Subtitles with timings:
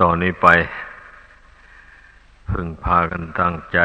[0.00, 0.48] ต่อนนี้ไป
[2.48, 3.78] พึงพากันตั้งใจ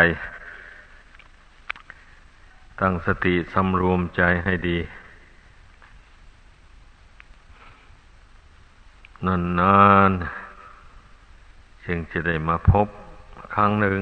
[2.80, 4.78] ตั้งสติสำรวมใจให้ดี
[9.26, 10.12] นานนาน
[11.86, 12.88] จึงจะได้มาพบ
[13.56, 14.00] ครั้งหนึ่ง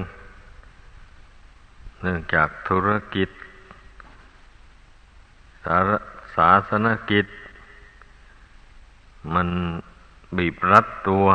[2.01, 3.29] เนื่องจากธุรกิจ
[5.63, 5.77] สา
[6.35, 7.25] สาสนกิจ
[9.33, 9.47] มัน
[10.37, 11.27] บีบรัดตัว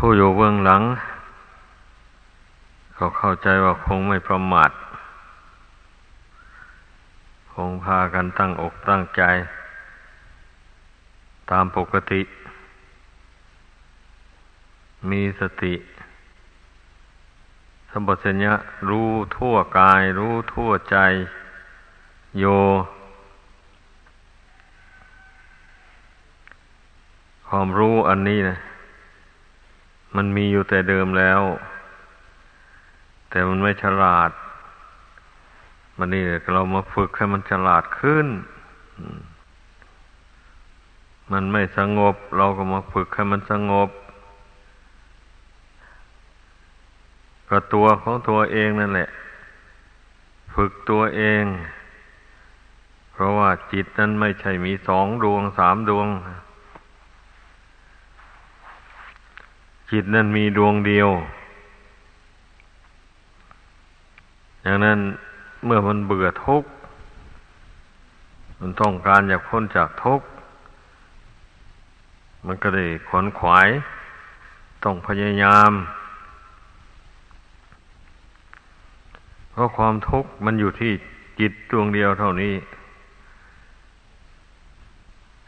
[0.00, 0.82] ผู้อยู่เบื้องหลัง
[2.94, 4.70] เขาเข้าใจว่าคงไม่ประมาท
[7.52, 9.22] คงพากันตั้งอกตั้งใจ
[11.50, 12.22] ตามปกติ
[15.10, 15.74] มีสติ
[17.90, 18.54] สมบัติญะ
[18.88, 20.96] รู้ทั่วกาย รู้ทั่วใจ
[22.40, 22.44] โย
[27.48, 28.56] ความรู้อันนี้นะ
[30.16, 31.40] มันมีอยู่แต่เดิมแล้ว
[33.30, 34.30] แต่มันไม่ฉลาด
[35.96, 38.26] มันนี่เรามาฝึกให้มันฉลาดขึ้น
[41.32, 43.90] มันไม่สงบ เราก็มาฝึกให้มันสงบ
[47.48, 49.08] ก็ตัวของตัวเองนั่นแหละ
[50.54, 51.44] ฝึกตัวเอง
[53.12, 56.08] เพราะว่าจิตนั้นไม่ใช่มีสองดวงสามดวง
[59.90, 61.08] จิตนั้นมีดวงเดียว
[64.62, 64.98] อย่างนั้น
[65.64, 66.70] เมื่อมันเบื่อทุกข์
[68.60, 70.26] มันต้องการอยากพ้นจากทุกข์
[72.46, 73.68] มันก็ได้ขวนขวาย
[74.84, 75.72] ต้องพยายาม
[79.50, 80.92] เพราะความทุกข์มันอยู่ที่
[81.40, 82.54] จิตดวงเดียวเท่านี้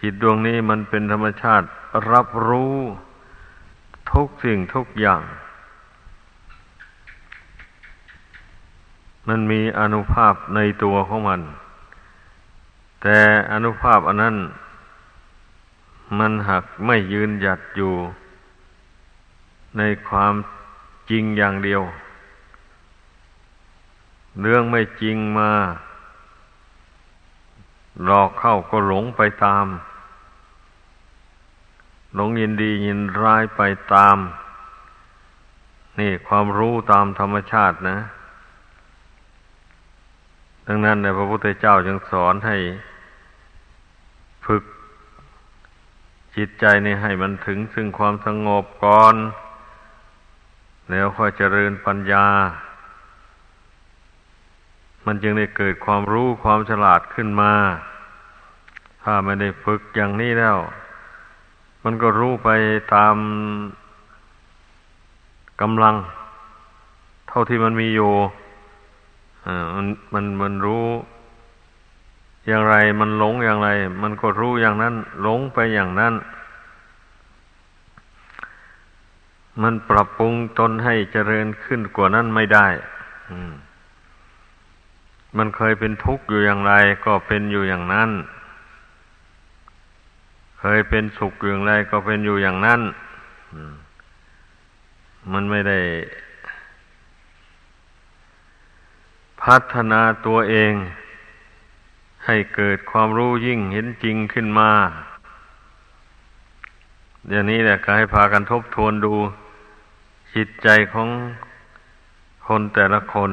[0.00, 1.66] จิตดวงนี้มันเป็นธรรมชาติ
[2.10, 2.76] รับรู้
[4.12, 5.22] ทุกสิ่งทุกอย่าง
[9.28, 11.40] มันมีอนุภาพในตัวของมัน
[13.02, 13.18] แต่
[13.52, 14.36] อนุภาพอันนั้น
[16.18, 17.94] มันหักไม่ยืนหยัดอยู่
[19.78, 20.34] ในความ
[21.10, 21.82] จริงอย่างเดียว
[24.40, 25.50] เรื่องไม่จริงมา
[28.04, 29.66] หลอกเข้าก็หลงไปตาม
[32.14, 33.60] หลงยินดียินร้ายไป
[33.94, 34.18] ตาม
[36.00, 37.98] นี่ความรู้ตามธรรมชาตินะ
[40.66, 42.56] ดังนั้นในพระพุทธเจ้าจึงสอนให้
[44.46, 44.62] ฝึก
[46.36, 49.14] จิตใจนี่ให้มันถึงซึ่งความสงบก่อน
[50.90, 52.26] แล้วค่อยเจริญปัญญา
[55.06, 57.52] มันจึงได้เกิดความรู้ความฉลาดขึ้นมา
[59.02, 60.58] ถ้าไม่ได้ฝึกอย่างนี้แล้ว
[61.84, 62.48] มันก็รู้ไป
[62.94, 63.16] ตาม
[65.60, 65.96] กำลัง
[67.28, 68.12] เท่าที่มันมีอยู่
[69.76, 70.86] มันมันมันรู้
[72.46, 73.68] อย่างไร มันหลงอย่างไร
[74.02, 76.14] มันก็รู้อย่างนั้น หลงไปอย่างนั้น
[79.62, 82.66] มันปรับปรุงตนให้เจริญขึ้นกว่านั้นไม่ได้
[85.36, 86.72] มันเคยเป็นทุกข์อยู่อย่างไร
[87.06, 88.10] ก็เป็นอยู่อย่างนั้น
[90.62, 92.80] เคยเป็นสุขอย่างไรก็เป็นอยู่อย่างนั้น
[95.32, 95.80] มันไม่ได้
[99.42, 100.72] พัฒนาตัวเอง
[102.26, 104.70] ให้เกิดความรู้ยิ่งเห็นจริงขึ้นมา
[107.28, 109.14] เดี๋ยวนี้แหละก็ให้พากันทบทวนดู
[110.34, 111.08] จิตใจของ
[112.46, 113.30] คนแต่ละคน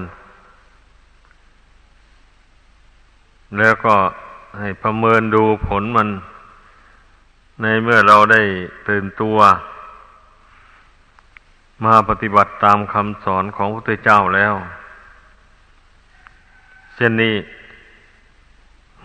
[3.58, 3.96] แล้วก็
[4.60, 6.10] ให้ประเมินดูผลมัน
[7.62, 8.42] ในเมื่อเราได้
[8.88, 9.38] ตื่นตัว
[11.86, 14.54] มาปฏิบัติตามคำสอนของพระพุทธเจ้าแล้ว
[16.96, 17.36] เช่นนี้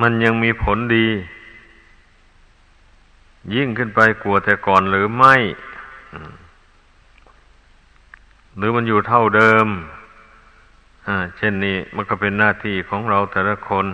[0.01, 1.09] มันยังมีผลดี
[3.55, 5.35] ยิ่งขึ้นไปกลัวแต่ก่อนหรือไม่
[8.57, 9.67] หรือมันอยู่เท่าเดิม
[11.37, 13.87] เช่นนี้มันก็เป็นหน้าที่ของเราแต่ละคน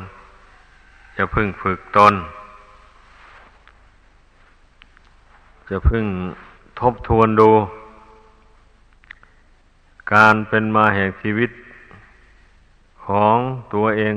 [1.16, 2.14] จะพึ่งฝึกตน
[5.68, 6.04] จะพึ่ง
[6.80, 7.50] ทบทวนดู
[10.14, 11.50] การเป็นมาแห่งชีวิต
[13.04, 13.36] ของ
[13.74, 14.14] ตัวเอง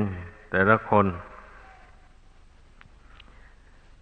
[0.51, 1.05] แต่ละคน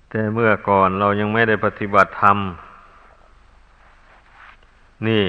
[0.10, 2.38] แต่เมื่อก่อนเรายังไม่ได้ปฏิบัติธรรม
[5.08, 5.24] นี่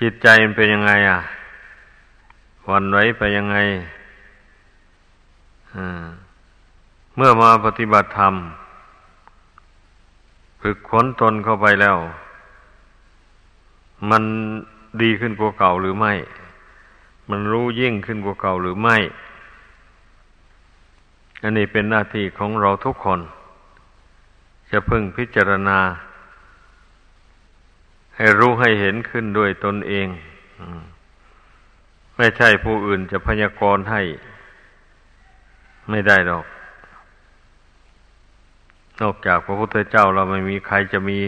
[0.00, 1.20] จิตใจมันเป็นยังไงอะ
[2.70, 3.56] วันไว้ไปยังไง
[7.16, 8.34] เมื่อมาปฏิบัติธรรม
[10.62, 11.96] ฝึกขนตนเข้าไปแล้ว
[14.10, 14.22] มัน
[15.02, 16.12] ดีขึ้นกว่าเก่าหรือไม่
[17.30, 18.96] มันรู้ยิ่งขึ้นกว่าเก่าหรือไม่
[21.42, 23.20] อันนี้เป็นหน้าที่ของเราทุกคน
[24.70, 25.78] จะพึงพิจารณา
[28.16, 30.06] ให้รู้ให้เห็นขึ้นด้วยตนเอง
[32.16, 34.02] ไม่ใช่ผู้อื่นจะพยากรณ์ให้
[35.90, 36.44] ไม่ได้หรอก
[39.02, 41.20] นอกจากพระพุทธเจ้าเราไม่มีใครจะมี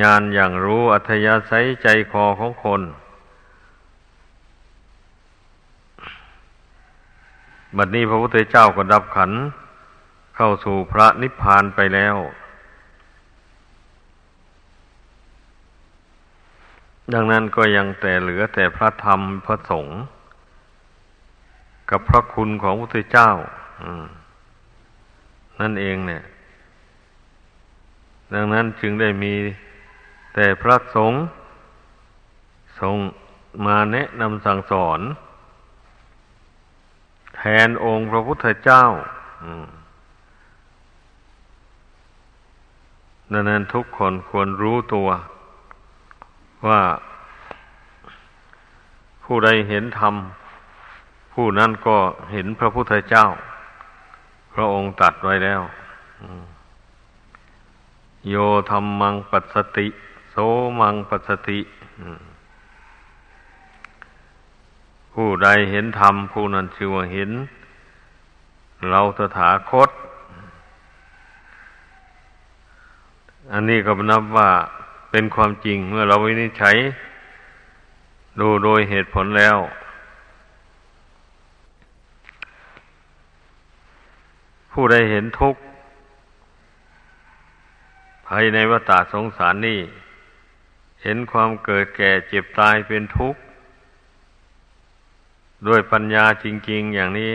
[0.00, 2.82] ญาณอย่างรู้อัธยาศัยใจคอของคน
[7.76, 9.32] บัดนี้พระพุทธเจ้าก็ดับขัน
[10.36, 12.16] เข้าสู่พระนิพพานไปแล้ว
[17.12, 19.94] ดังนั้นก็ยังแต่เหลือแต่พระธรรมพระสงฆ์
[21.90, 23.30] กับพระคุณของพระพุทธเจ้า
[25.60, 26.22] นั่นเองเนี่ย
[28.34, 29.34] ดังนั้นจึงได้มี
[30.34, 31.20] แต่พระสงฆ์
[32.80, 32.96] ทรง
[33.66, 35.00] มาแนะนำสั่งสอน
[37.36, 38.84] แทนองค์พระพุทธเจ้า
[43.32, 45.08] ดังนั้นทุกคนควรรู้ตัว
[46.66, 46.82] ว่า
[49.24, 50.14] ผู้ใดเห็นธรรม
[51.32, 51.96] ผู้นั้นก็
[52.32, 53.26] เห็นพระพุทธเจ้า
[54.54, 55.60] พระองค์ตัดไว้แล้ว
[58.28, 58.34] โย
[58.70, 59.86] ธรรมังปัสสติ
[60.30, 60.36] โส
[60.80, 61.60] มังปัสสติ
[65.12, 67.30] ผู้ใดเห็นธรรม ผู้นั้นชื่อว่าเห็น
[68.88, 69.90] เราตถาคต
[73.52, 74.50] อันนี้ก็นับว่า
[75.10, 76.76] เป็นความจริงเมื่อเราวินิจฉัย
[78.40, 79.58] ดูโดยเหตุผลแล้ว
[84.72, 85.60] ผู้ใดเห็นทุกข์
[88.32, 89.80] ภายในวัฏสงสารนี่
[91.02, 93.40] เห็นความเกิดแก่เจ็บตายเป็นทุกข์
[95.66, 97.32] ด้วยปัญญาจริง ๆ อย่างนี้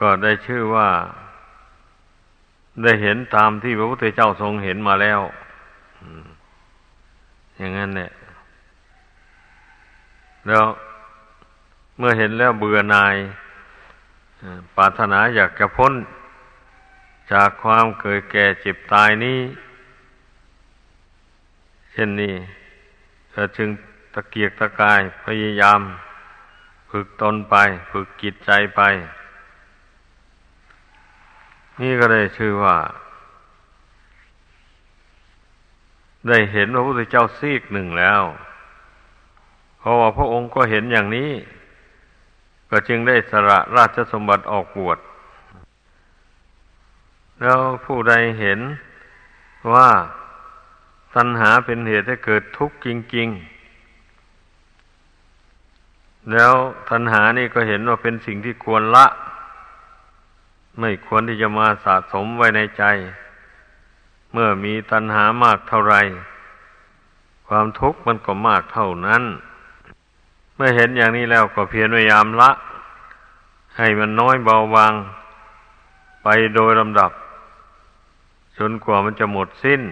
[0.00, 0.88] ก็ได้ชื่อว่า
[2.82, 5.20] ได้เห็นตามที่พระพุทธเจ้าทรงเห็นมาแล้ว
[7.56, 8.10] อย่างนั้นเนี่ย
[10.46, 10.64] แล้ว
[11.98, 13.16] เมื่อเห็นแล้วเบื่อหน่าย
[14.76, 15.92] ปรารถนาอยากจะพ้น
[17.32, 19.40] จากความเกิดแก่เจ็บตายนี้
[21.92, 22.34] เช่นนี้
[23.34, 23.68] ก็จึง
[24.14, 25.80] ตะเกียกตะกายพยายาม
[26.90, 27.54] ฝึกตนไป
[27.90, 28.80] ฝึกจิตใจไป
[31.80, 32.76] นี่ก็ได้ชื่อว่า
[36.28, 38.22] ได้เห็นพระพุทธเจ้าซีกหนึ่งแล้ว
[39.78, 41.30] เพราะว่าพระองค์ก็เห็นอย่างนี้
[42.70, 44.98] ก็จึงได้สละราชสมบัติออกบวช
[47.42, 48.60] แล้วผู้ใดเห็น
[49.72, 49.90] ว่า
[51.14, 53.28] ตัณหาเป็นเหตุให้เกิดทุกข์จริง
[55.34, 56.52] ๆ แล้ว
[56.90, 59.06] ตัณหานี่ก็เห็นว่าเป็นสิ่งที่ควรละ
[60.80, 62.84] ไม่ควรที่จะมาสะสมไว้ในใจ
[64.32, 65.94] เมื่อมีตัณหามากเท่าไร
[67.48, 69.22] ความทุกข์มันก็มากเท่านั้น
[70.54, 72.50] เมื่อเห็นอย่างนี้แล้วก็เพียรพยายามละ
[73.78, 74.92] ให้มันน้อยเบาบาง
[76.22, 77.10] ไปโดยลำดับ
[78.58, 79.82] จนกว่ามันจะหมดสิ้น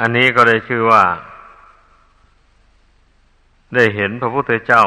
[0.00, 1.02] อันนี้ก็ได้ชื่อว่า
[3.74, 4.82] ได้เห็นพระพุทธเจ้า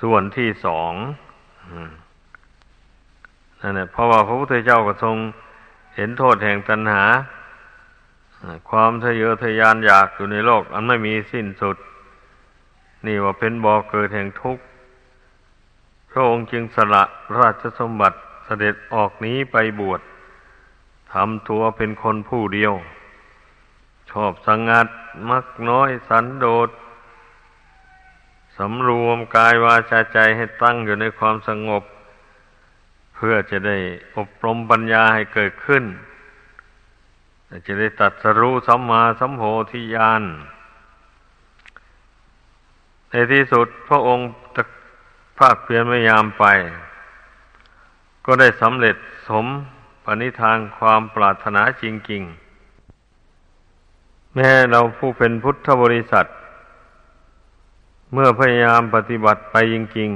[0.00, 0.92] ส่วนที่สอง
[3.60, 5.16] นั่นแหละเพราะว่าพระพุทธเจ้าก็ทรง
[5.96, 7.04] เห็นโทษแห่งตัณหา
[8.70, 11.76] ความทะเยอทะยานอยากอยู่ในโลก อันไม่มีสิ้นสุด
[13.06, 14.62] นี่ว่าเป็นบ่อเกิดแห่งทุกข์
[16.10, 17.02] พระองค์จึงสละ
[17.38, 18.18] ราชสมบัติ
[18.50, 20.00] เสด็จออกนี้ไปบวช
[21.12, 22.74] ทำตัวเป็นคนผู้เดียว
[24.10, 24.86] ชอบสังงัด
[25.30, 26.68] มักน้อยสันโดษ
[28.56, 31.82] สำรวมกายวาจาใจให้ตั้งอยู่ในความสงบ
[33.14, 33.76] เพื่อจะได้
[34.16, 35.84] อบรมปัญญาให้เกิดขึ้น
[37.66, 40.22] จะได้ตัดสรู้สัมมาสัมโพธิญาณ
[43.10, 44.26] ในที่สุดพระองค์
[45.38, 46.44] ภาคเพียรพยายามไป
[48.30, 48.96] ก็ได้สำเร็จ
[49.28, 49.46] สม
[50.04, 56.26] ปณิธานความปรารถนาจริงๆ แม้เราผู้เป็นพุทธบริษัท
[58.12, 60.10] เมื่อพยายามปฏิบัติไปจริง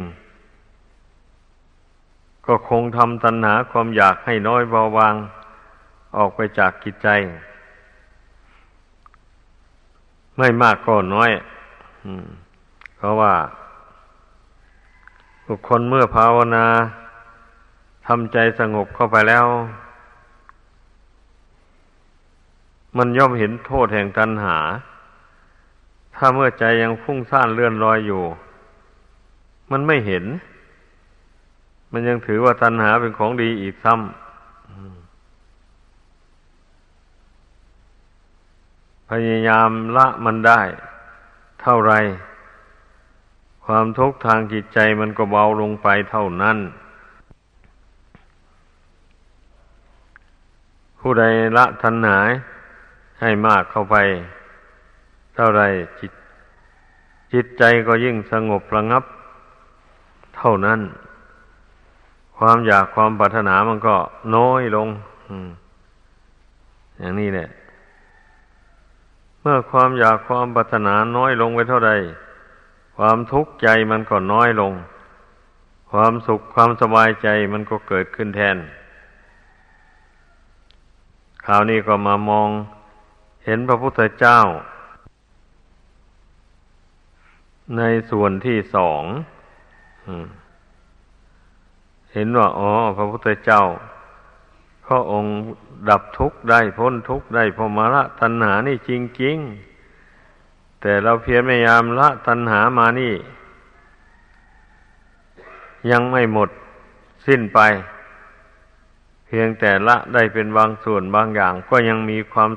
[1.20, 5.14] ๆ ก็คงทำตัณหาความอยากให้น้อยเบาบาง
[6.16, 7.08] ออกไปจากกิจใจ
[10.38, 11.30] ไม่มากก็น้อย
[12.96, 13.34] เพราะว่า
[15.46, 16.66] บุคคลเมื่อภาวนา
[18.06, 19.46] ทำใจสงบเข้าไปแล้ว
[22.96, 24.58] มันย่อมเห็นโทษแห่งตัณหา
[26.14, 28.22] ถ้าเมื่อใจยังฟุ้งซ่านเลื่อนลอยอยู่
[29.70, 30.24] มันไม่เห็น
[31.92, 34.02] มันยังถือว่าตัณหาเป็นของดีอีกซ้ำ
[39.08, 40.60] พยายามละมันได้
[41.62, 41.92] เท่าไร
[43.66, 46.58] ความทุกข์ทางจิตใจมันก็เบาลงไปเท่านั้น
[51.04, 51.24] ผู้ใด
[51.56, 52.30] ละทันหาย
[53.20, 53.96] ให้มากเข้าไป
[55.34, 55.62] เท่าไร
[56.00, 56.12] จิต
[57.32, 59.04] จิตใจก็ยิ่งสงบระงับ
[60.36, 60.80] เท่านั้น
[62.38, 63.96] ความอยากความปรารถนามันก็
[64.36, 64.88] น้อยลง
[66.98, 67.48] อย่างนี้แหละ
[69.40, 71.92] เมื่อความอยากความปรารถนาน้อยลงไปเท่าใด
[72.96, 74.72] ความทุกข์ใจมันก็น้อยลง
[75.92, 78.56] ความสุขความสบายใจมันก็เกิดขึ้นแทน
[81.46, 82.48] คราวนี้ก็มามอง
[83.44, 84.38] เห็นพระพุทธเจ้า
[87.76, 89.02] ในส่วนที่สอง
[92.12, 93.62] เห็นว่าอ๋อ พระพุทธเจ้า
[94.86, 95.34] พระองค์
[95.88, 98.90] ดับทุกข์ได้พ้นทุกข์ได้พมละตัณหานี่จ
[99.22, 103.14] ริงๆ แต่เราเพียรพยายามละตัณหามานี่
[105.90, 106.50] ยังไม่หมด
[107.26, 107.58] สิ้นไป
[109.34, 112.50] พียงแต่ละได้เป็นบางส่วนบางอย่าง ก็ยังมีความ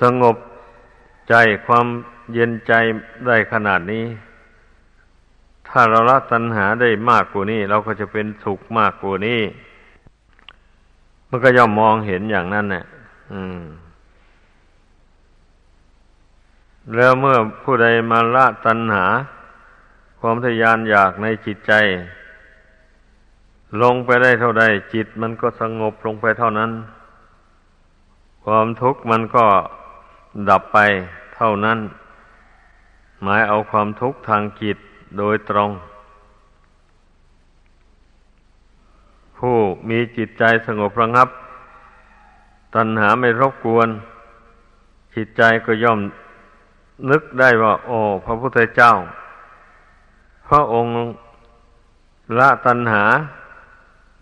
[0.00, 0.36] สงบ
[1.28, 1.34] ใจ
[1.66, 1.86] ความ
[2.32, 2.72] เย็นใจ
[3.26, 4.04] ได้ขนาดนี้
[5.68, 9.40] ถ้าเราละตัณหาได้มากกว่านี้ เราก็จะเป็นสุขมากกว่านี้
[11.28, 12.84] มันก็ย่อมมองเห็นอย่างนั้นแหละ
[13.32, 13.60] อืม
[16.94, 19.04] แล้วเมื่อผู้ใดมาละตัณหา
[20.20, 21.72] ความทยานอยากในจิตใจ
[23.82, 26.70] ลงไปได้เท่าใดจิตมันก็สงบลงไปเท่านั้น
[28.44, 29.46] ความทุกข์มันก็
[30.48, 30.78] ดับไป
[31.36, 31.78] เท่านั้น
[33.22, 34.76] หมายเอาความทุกข์ทางจิต
[35.18, 35.70] โดยตรง
[39.38, 39.56] ผู้
[39.88, 41.28] มีจิตใจสงบระงับ
[42.74, 43.88] ตัณหาไม่รบกวน
[45.14, 45.98] จิตใจก็ย่อม
[47.10, 48.92] นึกได้ว่า โอ้พระพุทธเจ้า
[50.48, 50.92] พระองค์
[52.38, 53.04] ละตัณหา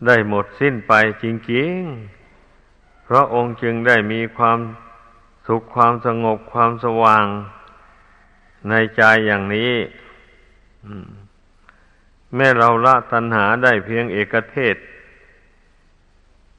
[0.07, 4.59] ได้หมดสิ้นไปจริงๆ พระองค์จึงได้มีความ
[5.47, 7.27] สุขความสงบความสว่าง
[8.69, 9.73] ในใจอย่างนี้
[12.35, 14.77] แม้เราละตัณหาได้เพียงเอกเทศ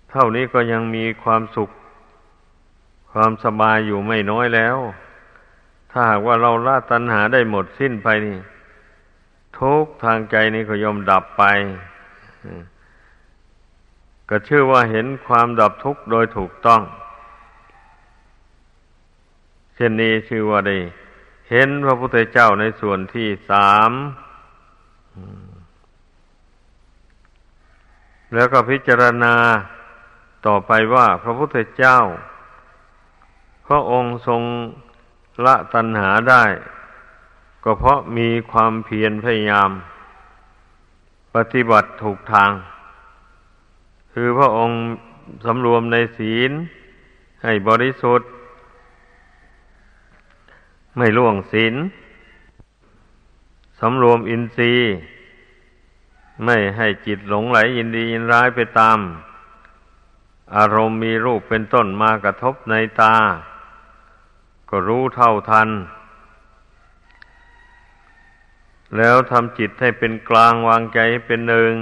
[0.09, 1.69] เท่านี้ก็ยังมีความสุข
[3.11, 4.77] ความสบายอยู่ไม่น้อยแล้ว
[5.91, 8.37] ถ้าหากว่าเราละตัณหาได้หมดสิ้นไปนี่
[9.59, 11.43] ทุกทางใจนี่ก็ยอมดับไป
[14.29, 16.81] ก็ชื่อว่าเห็นความดับทุกข์โดยถูกต้อง
[19.75, 20.77] เช่นนี้ชื่อว่าได้
[21.49, 23.91] เห็นพระพุทธเจ้าในส่วนที่สาม
[28.33, 29.35] แล้วก็พิจารณา
[30.45, 31.99] ต่อไปว่าพระพุทธเจ้า
[33.67, 34.41] พระองค์ทรง
[35.45, 36.43] ละตัณหาได้
[37.63, 39.69] ก็เพราะมีความเพียรพยายาม
[41.35, 42.51] ปฏิบัติถูกทาง
[44.19, 44.79] คือพระองค์
[45.45, 46.51] สำรวมในศีล
[47.43, 48.29] ให้บริสุทธิ์
[50.97, 51.75] ไม่ล่วงศีล
[53.79, 54.87] สำรวมอินทรีย์
[56.45, 58.99] ไม่ให้จิตหลงไหลยินดียินร้ายไปตาม
[60.55, 63.15] อารมณ์มีรูปเป็นต้นมากระทบในตา
[64.69, 65.69] ก็รู้เท่าทัน
[68.97, 71.73] แล้วทำจิตให้เป็นกลางวางใจเป็นหนึ่ง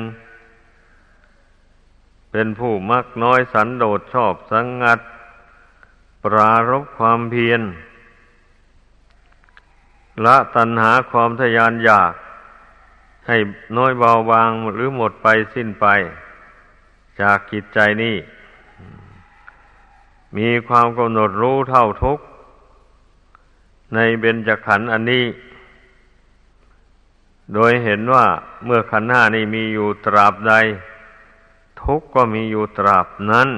[2.38, 5.00] เป็นผู้มักน้อยสันโดษชอบสังงัด
[6.24, 7.62] ปรารบความเพียร
[10.26, 12.14] ละตัณหาความทยานอยาก
[13.28, 13.38] ให้
[13.78, 15.86] น้อยเบาบางหรือหมดไปสิ้นไป
[17.22, 18.16] จากจิตใจนี้
[20.38, 22.20] มีความกำหนดรู้เท่าทุก
[23.94, 25.26] ในเบญจขันธ์อันนี้
[27.54, 28.26] โดยเห็นว่า
[28.66, 30.56] เมื่อขันธ์ห้านี้มีอยู่ตราบใด
[31.86, 33.50] ทุกข์ก็มีอยู่ตราบนั้น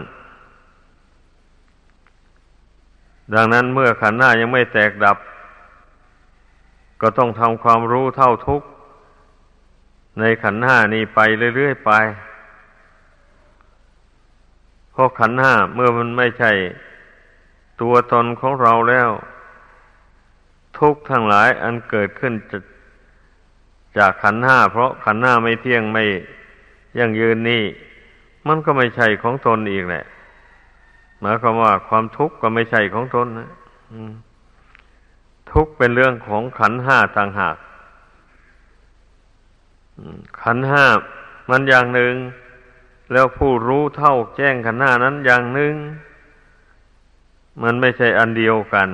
[3.33, 5.17] ดังนั้นเมื่อขันธ์ห้ายังไม่แตกดับ
[7.01, 8.67] ก็ต้องทำความรู้เท่าทุกข์
[10.19, 11.19] ในขันธ์ห้านี้ไป
[11.55, 11.91] เรื่อยๆไป
[14.91, 16.51] เพราะขันธ์ห้าเมื่อมันไม่ใช่
[17.81, 19.09] ตัวตนของเราแล้ว
[20.79, 22.33] ทุกข์ทั้งหลายอันเกิดขึ้น
[23.97, 26.03] จากขันห้าเพราะขันห้าไม่เที่ยงไม่
[26.97, 27.63] ยั่งยืนนี่
[28.47, 30.05] มันก็ไม่ใช่ของตนอีกแหละ
[31.19, 33.49] หมายความว่าความทุกข์ก็ไม่ใช่ของตนนะ
[35.51, 37.57] ทุกข์เป็นเรื่องของขันห้าต่างหาก
[40.41, 40.85] ขันห้า
[41.49, 42.13] มันอย่างหนึ่ง
[43.13, 45.73] แล้วผู้รู้เท่าแจ้งขันห้านั้นอย่างหนึ่ง
[47.63, 48.89] มันไม่ใช่อันเดียวกัน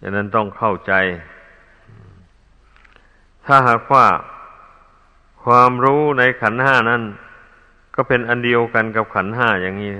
[0.00, 0.92] ดังนั้นต้องเข้าใจ
[3.44, 4.06] ถ้าหากว่า
[5.44, 7.02] ความรู้ในขันห้านั้น
[8.02, 9.92] ก็เป็นอันเดียวกันกับขันห้าอย่างนี้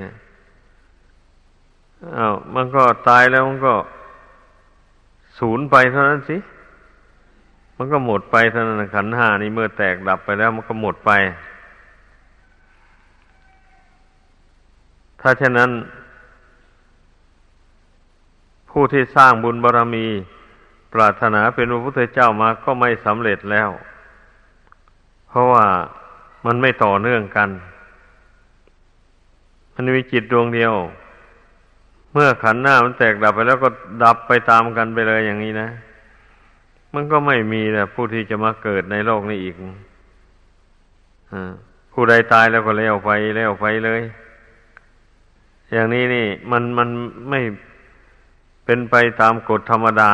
[2.16, 3.74] อ้าวมันก็ตายแล้วมันก็
[5.38, 6.36] ศูนย์ไปเท่านั้นสิ
[7.76, 11.10] มันก็หมดไปเท่านั้นขันห้านี่เมื่อแตกดับไปแล้วมันก็หมดไป
[15.20, 15.70] ถ้าเช่นนั้น
[18.70, 20.06] ผู้ที่สร้างบุญบารรมี
[20.92, 23.68] ปรารถนาเป็นพระพุทธเจ้ามาก็ไม่สำเร็จแล้ว
[25.28, 25.64] เพราะว่า
[26.46, 27.50] มันไม่ต่อเนื่องกัน
[29.80, 30.74] มันมีจิตดวงเดียว
[32.12, 33.68] เมื่อขันหน้ามันแตกดับไปแล้วก็
[34.02, 35.68] ดับไปตามกันไปเลยอย่างนี้นะ
[36.94, 39.54] มันก็ไม่มีแหละผู้ที่จะมาเกิดในโลกนี้อีก
[41.32, 41.34] อ
[41.92, 44.00] ผู้ใดตายแล้วก็แล้วไปแล้วไปเลย
[45.72, 46.88] อย่างนี้นี่ มันมัน
[47.30, 47.40] ไม่
[48.64, 50.12] เป็นไปตามกฎธรรมดา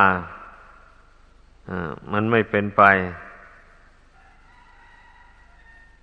[1.71, 2.83] อ่ามันไม่เป็นไป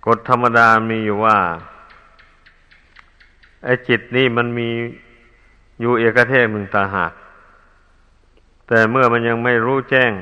[0.06, 1.36] กฎธรรมดามีอยู่ว่า
[3.64, 4.68] ไอ้จิตนี่มันมี
[5.80, 7.12] อยู่เอกเทศหนึ่งตาหาก
[8.68, 10.12] แต่เมื่อมันยังไม่รู้แจ้ง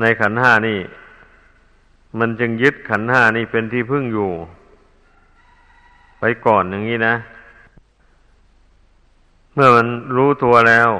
[0.00, 0.78] ในขันห้านี่
[2.18, 4.30] มันจึงยึดขันห้านี่เป็นที่พึ่งอยู่
[6.20, 7.14] ไปก่อนอย่างนี้นะ
[9.54, 10.90] เมื่อมันรู้ตัวแล้ว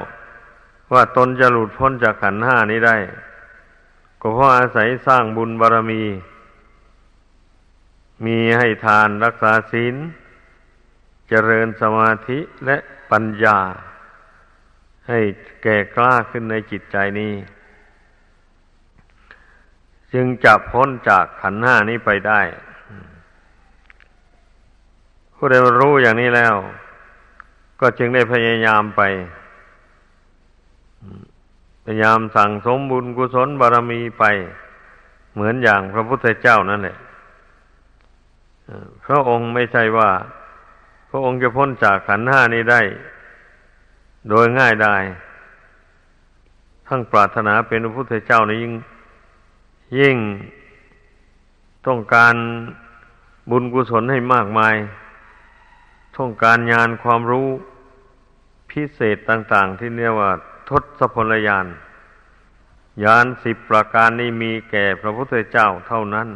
[0.93, 2.97] ว่าตนจะหลุดพ้นจากขันห้านี้ได้
[4.21, 6.03] ก็เพราะอาศัยสร้างบุญบารรมี
[8.25, 9.95] มีให้ทานรักษาศีล
[11.29, 12.77] เจริญสมาธิและ
[13.11, 13.57] ปัญญา
[15.07, 15.19] ให้
[15.63, 17.33] แก่กล้าขึ้นในจิตใจนี้
[20.13, 22.41] จึงจะพ้นจากขันห้านี้ไปได้
[25.35, 26.55] ผู้ใดรู้อย่างนี้แล้ว
[27.79, 29.01] ก็จึงได้พยายามไป
[31.83, 34.23] พยายามสั่งสมบุญกุศลบารมีไป
[35.33, 36.97] เหมือนอย่างพระพุทธเจ้านั่นแหละ
[39.05, 40.09] พระองค์ไม่ใช่ว่า
[41.17, 42.81] ระองค์จะพ้นจากขันห้านี้ได้
[44.29, 44.95] โดยง่ายได้
[46.87, 48.73] ทั้งปรารถนาเป็นพระพุทธเจ้านี่ยิ่ง
[49.99, 50.17] ยิ่ง
[51.87, 52.35] ต้องการ
[53.49, 54.75] บุญกุศลให้มากมาย
[56.17, 57.47] ต้องการญาณความรู้
[58.71, 60.31] พิเศษต่าง ๆ ที่เรียกว่า
[60.69, 61.65] ทศพลยาน
[63.03, 66.27] ญาณสิบประการนี้มีแก่พระพุทธเจ้าเท่านั้น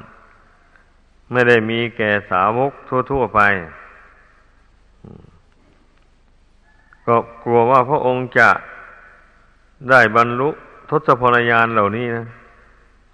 [1.32, 2.72] ไม่ได้มีแก่สาวก
[3.12, 3.41] ทั่ว ๆ ไป
[7.07, 8.49] ก็กลัวว่าพระองค์จะ
[9.89, 10.49] ได้บรรลุ
[10.89, 12.27] ทศพลยานเหล่านี้นะ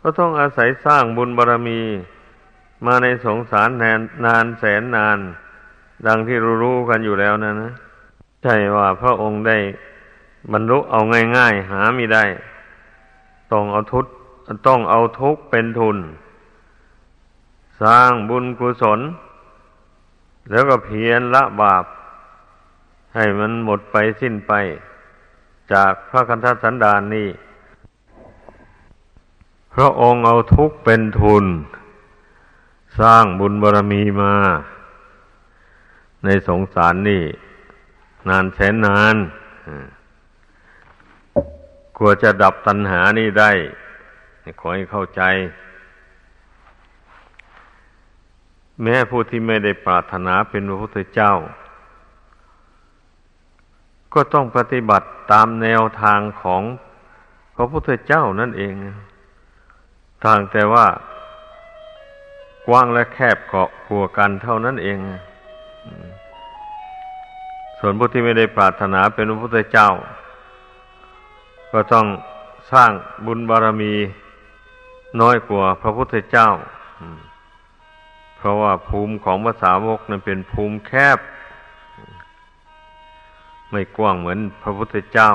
[0.01, 1.81] ก็ต้องอาศัยสร้างบุญบารรมี
[2.85, 5.19] มาในสงสารแนนนานแสนนาน
[6.07, 7.71] ดังที่รู้ๆกันอยู่แล้วนะนะ
[8.43, 9.57] ใช่ว่าพระองค์ได้
[10.51, 11.01] บรรลุเอา
[11.37, 12.23] ง่าย ๆ หาไม่ได้
[13.51, 14.05] ต้องเอาทุต
[14.67, 15.97] ต้องเอาทุกเป็นทุน
[17.81, 18.99] สร้างบุญกุศล
[20.49, 21.85] แล้วก็เพียรละบาป
[23.17, 24.53] ให้มันหมดไปสิ้นไป
[25.73, 27.29] จากพระคันธสันดานนี้
[29.73, 31.45] พระองค์เอาทุกเป็นทุน
[32.99, 34.33] สร้างบุญบารรมีมา
[36.23, 37.23] ในสงสารนี่
[38.29, 39.15] นานแสนนาน
[41.97, 43.51] กลัวจะดับตัณหานี่ได้
[44.59, 45.21] ขอให้เข้าใจ
[48.81, 51.33] แม้ผู้ที่ไม่ได้ปรารถนาเป็นพระพุทธเจ้า
[54.13, 56.63] ก็ต้องปฏิบัติตามแนวทางของ
[57.55, 58.75] พระพุทธเจ้านั่นเอง
[60.23, 60.85] ทางแต่ว่า
[62.67, 64.99] กว้างและแคบเกาะกลัวกันเท่านั้นเอง
[67.79, 69.89] ส่วนผู้ที่ไม่ได้ปรารถนาเป็นพระพุทธเจ้า
[71.71, 72.05] ก็ต้อง
[72.73, 72.91] สร้าง
[73.25, 73.93] บุญบารมี
[75.21, 76.49] น้อยกว่าพระพุทธเจ้า
[78.37, 81.17] เพราะว่าภูมิของภาษาวกนั้นเป็นภูมิแคบ
[83.71, 85.31] ไม่กว้างเหมือนพระพุทธเจ้า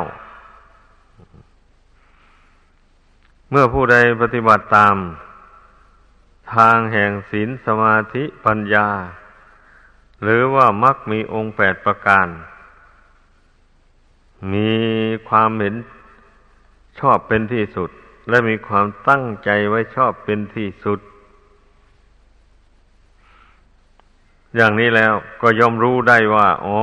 [3.51, 4.97] เมื่อผู้ใดปฏิบัติตาม
[6.55, 8.89] ทางแห่งศีลสมาธิปัญญา
[10.23, 12.27] หรือว่ามักมีองค์แปดประการ
[14.53, 14.73] มี
[15.29, 15.75] ความเห็น
[17.01, 17.91] ชอบเป็นที่สุด
[18.29, 21.01] และมีความตั้งใจไว้ชอบเป็นที่สุด
[24.57, 26.79] อย่างนี้แล้วก็ยอมรู้ได้ว่า อ๋อ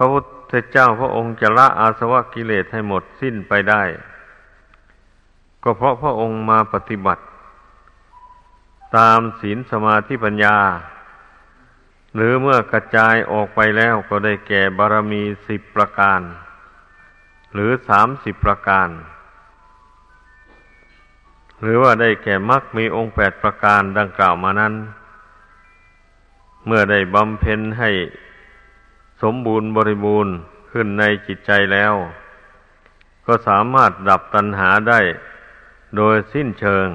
[0.00, 3.82] พระพุทธเจ้าพระองค์จะละอาสวะกิเลสให้หมดสิ้นไปได้
[5.62, 7.22] ก็เพราะพระองค์มาปฏิบัติ
[8.96, 10.56] ตามศีลสมาธิปัญญา
[12.14, 16.20] หรือเมื่อกระจายออกไปแล้วก็ได้แก่บารมีสิบประการ
[17.54, 18.88] หรือสามสิบประการ
[21.62, 24.74] หรือว่าได้แก่มรรคมีองค์แปดประการดังกล่าวมานั้น
[26.66, 27.90] เมื่อได้บำเพ็ญให้
[29.22, 30.34] สมบูรณ์บริบูรณ์
[30.70, 31.94] ขึ้นในจิตใจแล้ว
[33.26, 35.00] ก็สามารถดับตัณหาได้
[35.96, 36.88] โดยสิ้นเชิง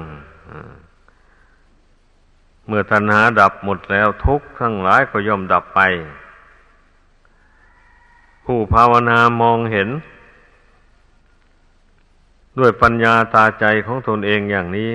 [2.66, 5.80] เมื่อตัณหาดับหมดแล้วทุกข์ทั้งหลายก็ย่อมดับไป
[8.44, 9.88] ผู้ภาวนามองเห็น
[12.58, 14.92] ด้วยปัญญาตาใจของตนเองอย่างนี้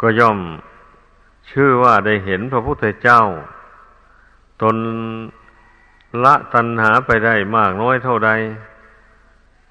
[0.00, 0.38] ก็ย่อม
[1.50, 3.22] ชื่อว่าได้เห็นพระพุทธเจ้า
[4.62, 4.76] ตน
[6.24, 8.30] ละตัณหาไปได้มากน้อยเท่าใด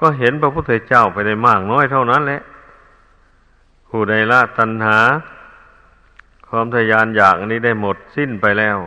[0.02, 2.42] ก็เห็นพระพุทธเจ้าไปได้มากน้อยเท่านั้นแหละ
[3.90, 4.98] ผู้ใดละตัณหา
[6.50, 8.78] ความทยานอยากนี้ได้หมดสิ้นไปแล้ว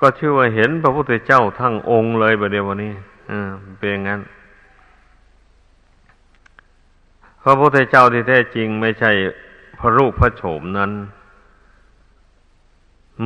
[0.00, 2.92] ก็ชื่อว่าเห็นพระพุทธเจ้าทั้งองค์เลยประเดี๋ยววันนี้
[3.30, 4.20] อ่าเป็นอย่างนั้น
[7.42, 9.12] พระพุทธเจ้าที่แท้จริงไม่ใช่
[9.78, 10.92] พระรูปพระโฉมนั้น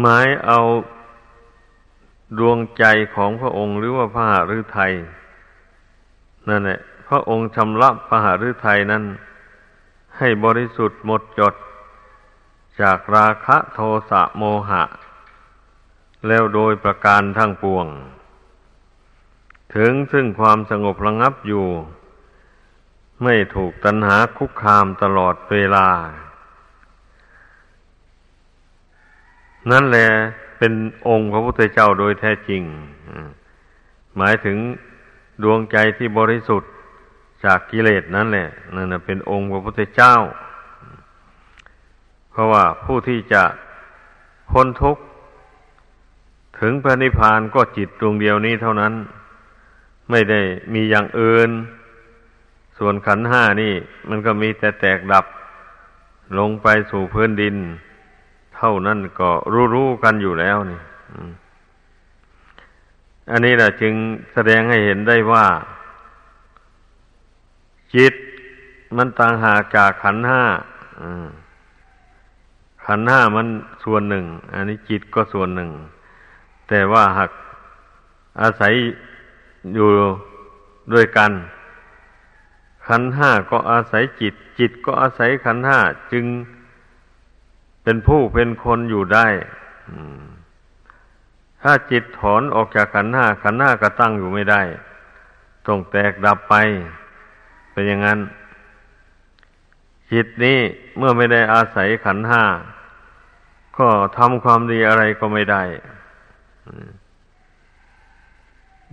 [0.01, 0.59] หมายเอา
[2.39, 2.85] ดวงใจ
[3.15, 4.93] ของพระองค์หรือว่าพระหฤทัย
[6.49, 9.05] นั่นแหละพระองค์ชำระพระหฤทัยนั้น
[10.19, 11.55] ให้บริสุทธิ์หมดจด
[12.81, 14.83] จากราคะโทสะโมหะ
[16.27, 17.87] แล้วโดยประการทั้งปวง
[19.75, 21.67] ถึงซึ่งความสงบระงับอยู่
[23.23, 25.89] ไม่ถูกตัณหาคุกคามตลอดเวลา
[29.71, 30.09] นั่นแหละ
[30.59, 30.73] เป็น
[31.09, 32.63] องค์พระพุทธเจ้าโดยแท้จริง
[34.17, 34.59] หมายถึง
[35.43, 36.71] ดวงใจที่บริสุทธิ์
[37.45, 40.15] จากกิเลสนั่นแหละนั่นเป็นองค์พระพุทธเจ้า
[42.31, 43.43] เพราะว่าผู้ที่จะ
[44.51, 45.03] พ้นทุกข์
[46.61, 48.93] ถึงพระนิพพานก็จิตดวงเดียวนี้เท่านั้น
[50.11, 50.41] ไม่ได้
[50.75, 51.51] มีอย่างอื่น
[52.79, 53.75] ส่วนขันห้านี่
[54.09, 55.27] มันก็มีแต่แตกดับ
[56.39, 57.57] ลงไปสู่พื้นดิน
[58.57, 59.31] เท่านั้นก็
[59.75, 60.81] รู้ๆกันอยู่แล้วนี่
[63.31, 63.95] อันนี้แหละจึง
[64.33, 65.47] แสดงให้เห็นได้ว่า
[67.95, 68.15] จิต
[68.97, 70.43] มันต่างหากจากขันห้า
[72.87, 73.47] ขันห้ามัน
[73.85, 75.71] ส่วนหนึ่ง อันนี้จิตก็ส่วนหนึ่ง
[76.69, 77.31] แต่ว่าหาก
[78.41, 78.73] อาศัย
[79.75, 79.89] อยู่
[80.93, 81.33] ด้วยกัน
[82.87, 85.79] ขันห้าก็อาศัยจิต จิตก็อาศัยขันห้า
[86.13, 86.25] จึง
[87.89, 89.27] เป็นผู้เป็นคนอยู่ได้
[91.63, 94.63] ถ้าจิตถอนออกจากขันห้าขันห้าก็ตั้งอยู่ไม่ได้
[95.67, 96.55] ต้องแตกดับไป
[97.73, 98.21] เป็นอย่างนั้น
[100.13, 100.59] จิตนี้
[100.97, 102.45] เมื่อไม่ได้อาศัยขันห้า
[103.79, 105.63] ก็ทำความดีอะไรก็ไม่ได้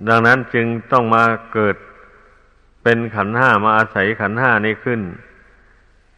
[0.07, 1.75] ดังนั้นจึงต้องมาเกิด
[2.83, 5.01] เป็นขันห้ามาอาศัยขันห้านี้ขึ้น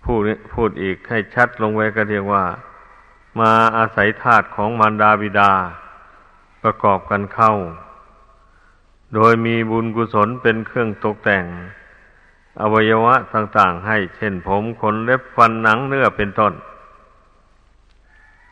[0.05, 0.21] พูด
[0.53, 2.45] พูดอีกให้ชัดลงไว้ก็เรียกว่า
[3.39, 5.51] มาอาศัยธาตุของมารดาบิดา
[6.63, 7.53] ประกอบกันเข้า
[9.15, 11.45] โดยมีบุญกุศลเป็นเครื่องตกแต่ง
[12.61, 16.53] อวัยวะต่างๆ ให้เช่นผมขนเล็บฟันหนังเนื้อเป็นต้น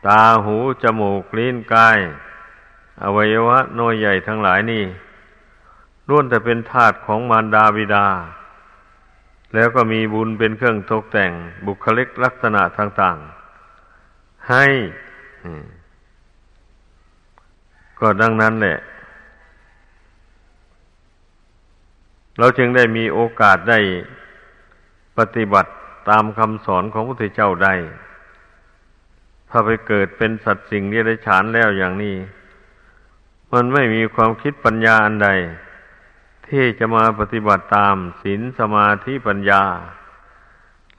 [0.06, 1.98] ตาหูจมูกลิ้นกาย
[3.02, 4.84] อวัยวะน้อยใหญ่ทั้งหลายนี่
[6.08, 8.06] ล้วนแต่เป็นธาตุของมารดาบิดา
[9.54, 11.32] แล้วก็มีบุญเป็นเครื่องตกแต่ง
[11.66, 14.66] บุคลิกลักษณะต่างๆ ให้
[18.00, 18.78] ก็ดังนั้นแหละ
[22.38, 23.78] เราจึงได้มีโอกาสได้
[25.18, 25.70] ปฏิบัติ
[26.08, 27.74] ตามคำสอนของพระพุทธเจ้าได้
[29.50, 32.16] ถ้าไปเกิดเป็นสัตว์สิ่งที่ได้ฉานแล้วอย่างนี้
[33.52, 35.28] มันไม่มีความคิดปัญญาอันใด
[36.50, 39.62] ที่จะมาปฏิบัติตามศีลสมาธิปัญญา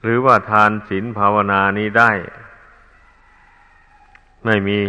[0.02, 2.12] หรือว่าทานศีลภาวนานี้ได้
[4.44, 4.80] ไม่มี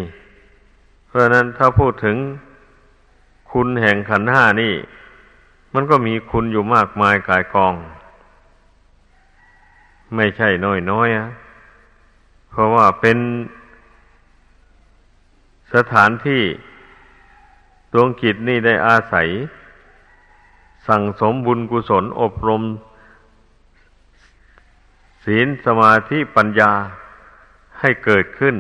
[1.07, 2.17] เพราะนั้นถ้าพูดถึง
[3.51, 4.73] คุณแห่งขันห้านี่
[5.73, 7.75] มันก็มีคุณอยู่มากมายกายกอง
[10.15, 11.27] ไม่ใช่น้อยน้อยอะ
[12.49, 13.17] เพราะว่าเป็น
[15.73, 16.43] สถานที่
[17.93, 19.27] ดวงกิจนี่ได้อาศัย
[20.87, 22.63] สั่งสมบุญกุศลอบรม
[25.25, 26.71] ศีลสมาธิปัญญา
[27.79, 28.55] ให้เกิดขึ้น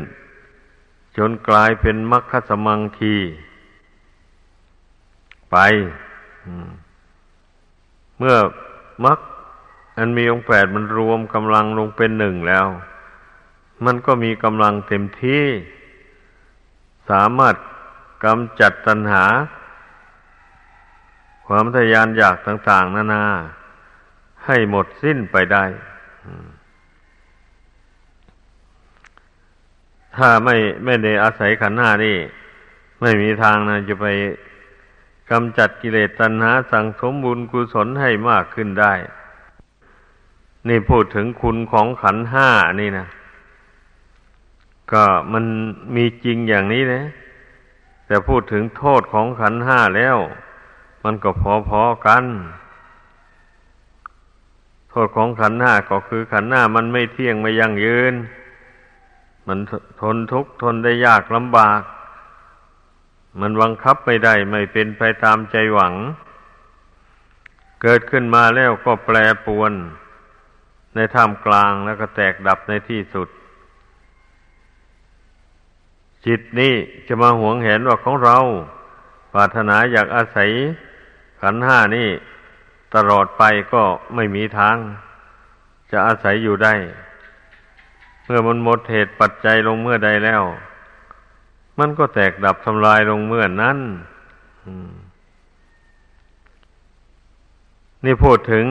[1.17, 3.15] จนกลายเป็นมรรคสมังคี
[5.51, 5.57] ไป
[8.17, 8.37] เมื่อ
[9.05, 9.19] มรรค
[9.97, 12.67] อันมีองค์แปดมันรวมกำลังลงเป็นหนึ่งแล้ว
[13.85, 15.45] มันก็มีกำลังเต็มที่
[17.09, 17.55] สามารถ
[18.23, 19.25] กำจัดตัณหา
[21.47, 23.23] ความทยานอยากต่าง ๆ นานา
[24.45, 25.63] ให้หมดสิ้นไปได้
[30.15, 30.55] ถ้าไม่
[30.85, 32.17] ไม่ได้อาศัยขันธ์ห้านี่
[33.01, 34.07] ไม่มีทางนะจะไป
[35.31, 38.93] กำจัดกิเลสตัณหาสั่งสมบุญกุศลให้มากขึ้นได้
[40.67, 42.49] นี่พูดถึงคุณของขันห้า
[42.81, 43.07] นี่นะ
[44.91, 45.45] ก็มัน
[45.95, 47.03] มีจริงอย่างนี้นะ
[48.07, 50.17] แต่พูดถึงโทษของขันห้าแล้ว
[51.09, 51.31] มันก็
[51.69, 52.25] พอๆกัน
[54.89, 58.13] โทษของขันห้าก็คือขันห้ามันไม่เที่ยงไม่ยั่งยืน
[59.47, 59.59] มัน
[60.01, 61.81] ทนทุกข์ทนได้ยากลำบาก
[63.39, 65.93] มันบังคับไม่ได้ไม่เป็นไปตามใจหวัง
[67.81, 69.71] เกิดขึ้นมาแล้วก็แปรปวน
[70.95, 73.27] ในท่ามกลางแล้วก็แตกดับในที่สุด
[76.25, 76.73] จิตนี้
[77.07, 78.37] จะมาหวงเห็นว่าของเรา
[79.33, 80.51] ปรารถนาอยากอาศัย
[81.41, 82.09] ขันห้านี่
[82.95, 83.83] ตลอดไปก็
[84.15, 84.75] ไม่มีทาง
[85.91, 86.73] จะอาศัยอยู่ได้
[88.25, 90.43] เมื่อมันหมดเหตุปัจจัยลงเมื่อใดแล้ว
[91.79, 93.77] มันก็แตกดับทำลายลงเมื่อนั้น
[98.05, 98.65] นี่พูดถึง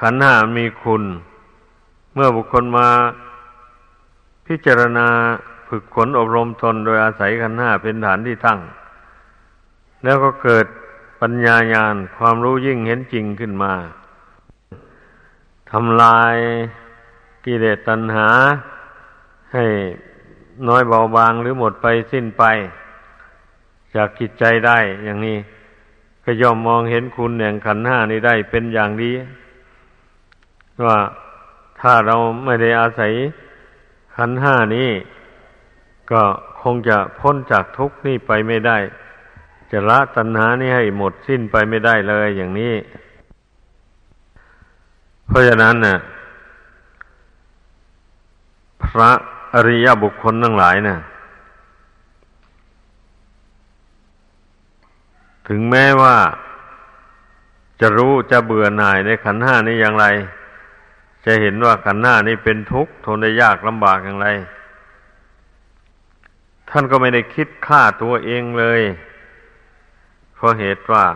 [0.00, 1.02] ขันห้ามีคุณ
[2.14, 2.88] เมื่อบุคคลมา
[4.46, 5.08] พิจารณา
[5.68, 8.60] ฝึกขนอบรมตนโดยอาศัยขันห้าเป็นฐานที่ตั้ง
[10.04, 10.66] แล้วก็เกิด
[11.26, 13.72] ปัญญาญาณความรู้ยิ่งเห็นจริงขึ้นมา
[15.70, 16.36] ทำลาย
[17.44, 18.28] กิเลสตัณหา
[19.52, 19.64] ให้
[20.68, 22.44] น้อยเบาบางหรือหมดไปสิ้นไป
[23.94, 25.38] จากจิตใจได้อย่างนี้
[26.24, 29.12] ก็ย่อมมองเห็นคุณแห่งขันห้านี้ได้เป็นอย่างดี
[30.84, 30.98] ว่า
[31.80, 33.12] ถ้าเราไม่ได้อาศัย
[34.16, 34.90] ขันห้านี้
[36.12, 36.22] ก็
[36.62, 38.78] คงจะพ้นจากทุกข์นี้ไปไม่ได้
[39.72, 42.74] จะละตัณหานี้ให้หมดสิ้นไปไม่ได้เลยอย่างนี้
[45.26, 45.96] เพราะฉะนั้นน่ะ
[48.84, 49.10] พระ
[49.54, 50.98] อริยบุคคลทั้งหลายนะ่ะ
[55.48, 56.16] ถึงแม้ว่า
[57.80, 60.06] จะรู้จะเบื่อหน่ายในขันห้านี้อย่างไร
[61.24, 64.28] จะเห็นว่าขันห้านี้เป็นทุกข์ทนได้ยากลำบากอย่างไร
[66.70, 68.82] ท่านก็ไม่ได้คิดฆ่าตัวเองเลย
[70.42, 71.06] ราะเหตุว่า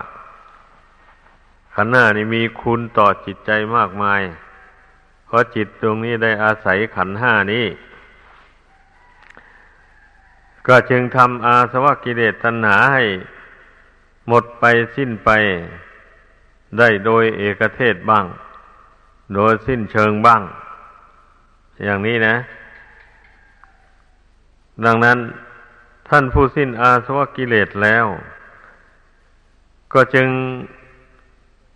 [1.75, 4.23] ขันห้านี้มีคุณต่อจิตใจมากมาย
[5.27, 7.67] เพราะจิตตรงนี้ได้อาศัยขันห้านี้
[10.67, 13.05] ก็จึงทำอาสวะกิเลสตัณหาให้
[14.29, 14.65] หมดไป
[14.97, 15.31] สิ้นไป
[16.79, 18.27] ได้โดยเอกเทศบ้าง
[19.35, 20.43] โดยสิ้นเชิงบ้าง
[21.85, 22.37] อย่างนี้นะ
[24.85, 25.19] ดังนั้น
[26.09, 28.07] ท่านผู้สิ้นอาสวะกิเลสแล้ว
[29.93, 30.29] ก็จึง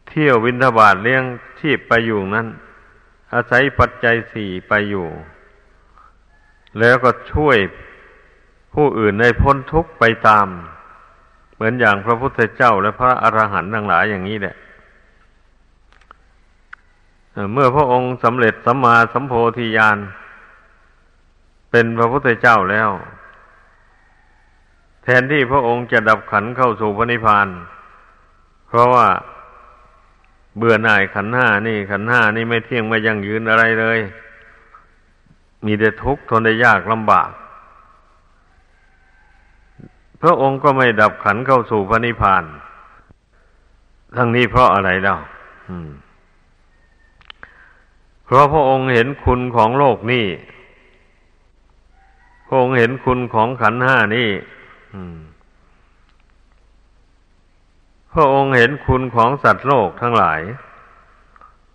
[0.09, 1.23] เที่ยววินทบาทเลี้ยง
[1.59, 2.49] ชีพไปอยู่นั้น
[3.35, 5.07] อาศัยปัจจัยสี่ไปอยู่
[6.79, 7.57] แล้วก็ช่วย
[8.75, 10.47] ผู้อื่นในพ้นทุกข์ไปตาม
[11.55, 14.57] เหมือนอย่างพระพุทธเจ้าและพระอรหันต์ทั้งหลายอย่างนี้แหละ
[17.53, 19.99] เมื่อพระองค์สำเร็จสัมมาสัมโพธิญาณ
[21.71, 22.91] เป็นพระพุทธเจ้าแล้ว
[25.03, 29.07] แทนที่พระองค์จะดับขันเข้าสู่พระนิพพานเพราะว่า
[30.57, 33.99] เบื่อหน่ายขันห้านี่ ขันห้านี่ไม่เที่ยงไม่ยั่งยืนอะไรเลย
[35.65, 37.31] มีแต่ทุกข์ทนได้ยากลำบาก
[40.21, 42.45] พระองค์ก็ไม่ดับขันเข้าสู่พระนิพพาน
[44.17, 45.17] ทั้งนี้เพราะอะไรเล่า
[48.25, 50.27] เพราะพระองค์เห็นคุณของโลกนี่
[52.47, 54.29] พระองค์เห็นคุณของขันห้านี่
[58.13, 60.41] พระองค์เห็นคุณของสัตว์โลกทั้งหลาย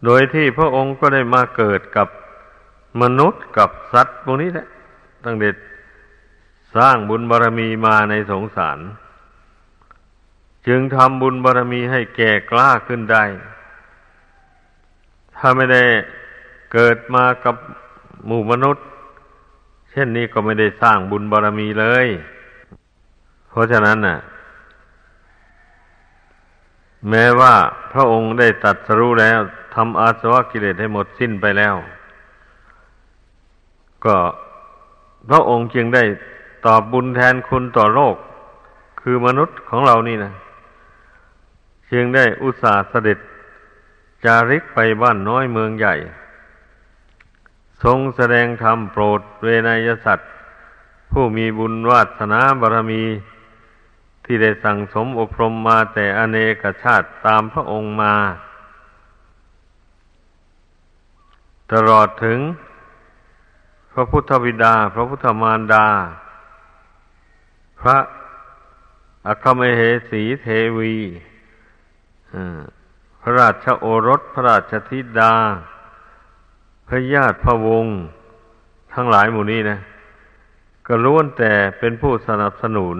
[0.06, 2.08] โดยที่พระองค์ก็ได้มาเกิดกับ
[3.02, 4.68] มนุษย์กับสัตว์พวกนี้แหละ
[5.26, 5.50] ตั้งแต่
[6.76, 8.80] สร้างบุญบารรมีมาในสงสาร
[10.68, 13.24] จึงทำบุญบารรมีให้แก่กล้าขึ้นได้
[15.36, 15.84] ถ้าไม่ได้
[16.74, 17.56] เกิดมากับ
[18.26, 18.86] หมู่มนุษย์
[19.92, 22.08] เช่นนี้ก็ไม่ได้สร้างบุญบารรมีเลย
[23.50, 24.18] เพราะฉะนั้นน่ะ
[27.10, 27.54] แม้ว่า
[27.94, 29.40] พระองค์ได้ตัดสรู้แล้ว
[29.76, 31.76] ทำอาสวะกิเลสให้หมดสิ้นไปแล้ว
[34.06, 34.18] ก็
[35.30, 36.04] พระองค์จึงได้
[36.66, 38.16] ตอบบุญแทนคุณต่อโลก
[39.02, 40.34] คือมนุษย์ของเรานี่นะ
[41.92, 43.20] จึงได้อุตส่าห์เสด็จ
[44.26, 45.96] จาริกไปบ้านน้อยเมืองใหญ่
[47.84, 50.32] ทรงแสดงธรรมโปรดเวนยสัตว์
[51.12, 53.04] ผู้มีบุญวาสนาบารมี
[54.26, 58.16] ที่ได้สั่งสมอบรมมาแต่อเนกชาติตามพระองค์มา
[61.74, 62.40] ตลอดถึง
[63.94, 65.88] พระพุทธบิดา พระพุทธมารดา
[67.80, 67.98] พระ
[69.28, 70.96] อัคมเหสีเทวี
[73.22, 75.34] พระราชโอรสพระราชธิดา
[76.88, 77.98] พระญาติพระวงศ์
[78.94, 79.80] ทั้งหลายหมู่นี้นะ
[80.88, 82.98] ก็ล้วนแต่เป็นผู้สนับสนุน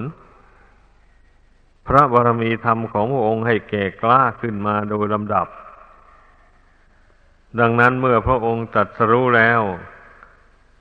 [1.88, 5.48] พระบารมีธรรมของพระองค์ให้แก่กล้าขึ้นมาโดยลำดับ
[7.60, 9.62] ดังนั้นเมื่อพระองค์ตัดสรู้แล้ว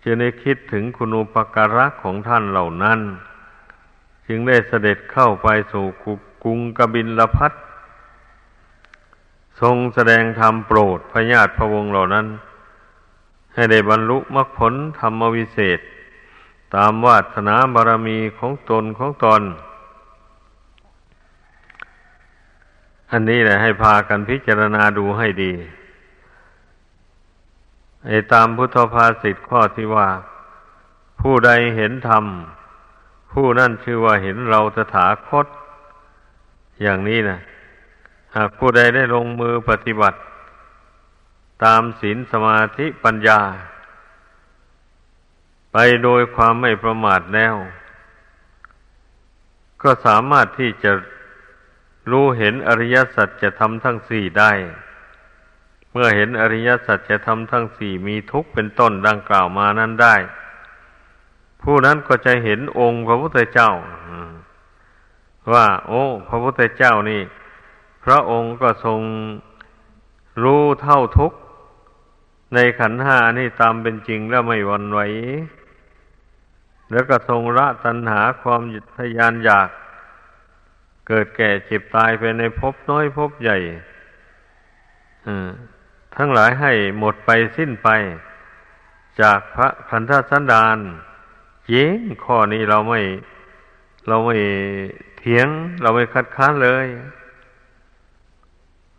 [0.02, 3.00] จึงได้คิดถึงคุณูปการะของท่านเหล่านั้น
[4.26, 5.86] จึงได้เสด็จเข้าไปสู่
[6.44, 7.52] กรุงกบินลพัท
[9.60, 12.26] ทรงแสดงธรรมโปรดพระญาติพระวงศ์เหล่านั้น
[13.54, 15.80] ให้ได้บรรลุมรรคผลธรรมวิเศษ
[16.74, 19.42] ตามวาสนาบารมีของตนของตน
[23.16, 25.52] อันนี้แหละให้พากันพิจารณาดูให้ดี
[28.06, 30.08] ไอ้ตามพุทธภาษิตข้อที่ว่า
[31.20, 32.24] ผู้ใดเห็นธรรม
[33.32, 35.46] ผู้นั่นชื่อว่าเห็นเราตถาคต
[36.82, 37.38] อย่างนี้นะ
[38.36, 40.18] หากผู้ใดได้ลงมือปฏิบัติ
[41.64, 43.40] ตามศีลสมาธิปัญญา
[45.72, 47.54] ไปโดยความไม่ประมาทแล้ว
[49.82, 50.92] ก็สามารถที่จะ
[52.10, 54.52] รู้เห็นอริยสัจจะทำทั้งสี่ได้
[55.92, 60.16] เมื่อเห็นอริยสัจจะทำทั้งสี่มีทุกข์เป็นต้นดังกล่าวมานั้นได้
[61.62, 63.70] ผู้นั้นก็จะเห็นองค์พระพุทธเจ้า
[65.52, 67.22] ว่า โอ้ พระพุทธเจ้านี่
[68.04, 69.00] พระองค์ก็ทรง
[70.42, 71.38] รู้เท่าทุกข์
[72.54, 75.00] ในขันห้านี่ตามเป็นจริงแล้วไม่วันไหว
[76.90, 78.60] แล้วก็ทรงละตัณหาความ
[78.96, 79.68] ทยานอยาก
[81.08, 83.58] เกิดแก่เจ็บตายไปในภพน้อยภพใหญ่
[86.16, 87.88] ทั้งหลายให้หมดไปสิ้นไป
[89.20, 90.78] จากพระพันธสันดาน
[91.68, 93.00] เย้งข้อนี้เราไม่
[94.08, 94.36] เราไม่
[95.18, 95.48] เถียง
[95.82, 96.86] เราไม่คัดค้านเลย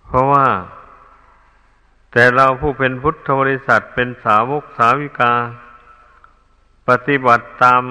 [0.05, 0.47] เพราะว่า
[2.11, 5.33] แต่เราผู้เป็นพุทธบริษัทเป็นสาวกสาวิกา
[6.87, 7.81] ปฏิบัติตาม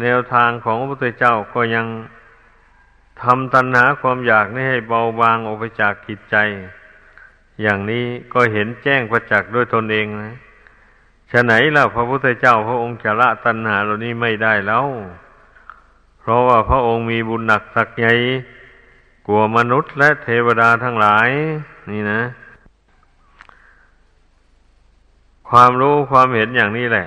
[0.00, 1.86] แนวทางของพระพุทธเจ้าก็ยัง
[3.22, 6.36] ทำตัณหาความอยากนี้ให้เบาบางออกไปจากจิตใจ
[7.62, 10.34] อย่างนี้ก็เห็นแจ้งประจักษ์ด้วยตนเองนะ
[11.30, 14.86] ฉะไหนล่ะพระพุทธเจ้าพระองค์จะละตัณหาเหล่านี้ไม่ได้แล้ว
[16.20, 18.12] เพราะว่าพระองค์มีบุญหนักสักใหญ่
[19.26, 21.28] กว่ามนุษย์และเทวดาทั้งหลาย
[21.90, 22.20] นี่นะ
[25.50, 27.06] ความรู้ความเห็นอย่างนี้แหละ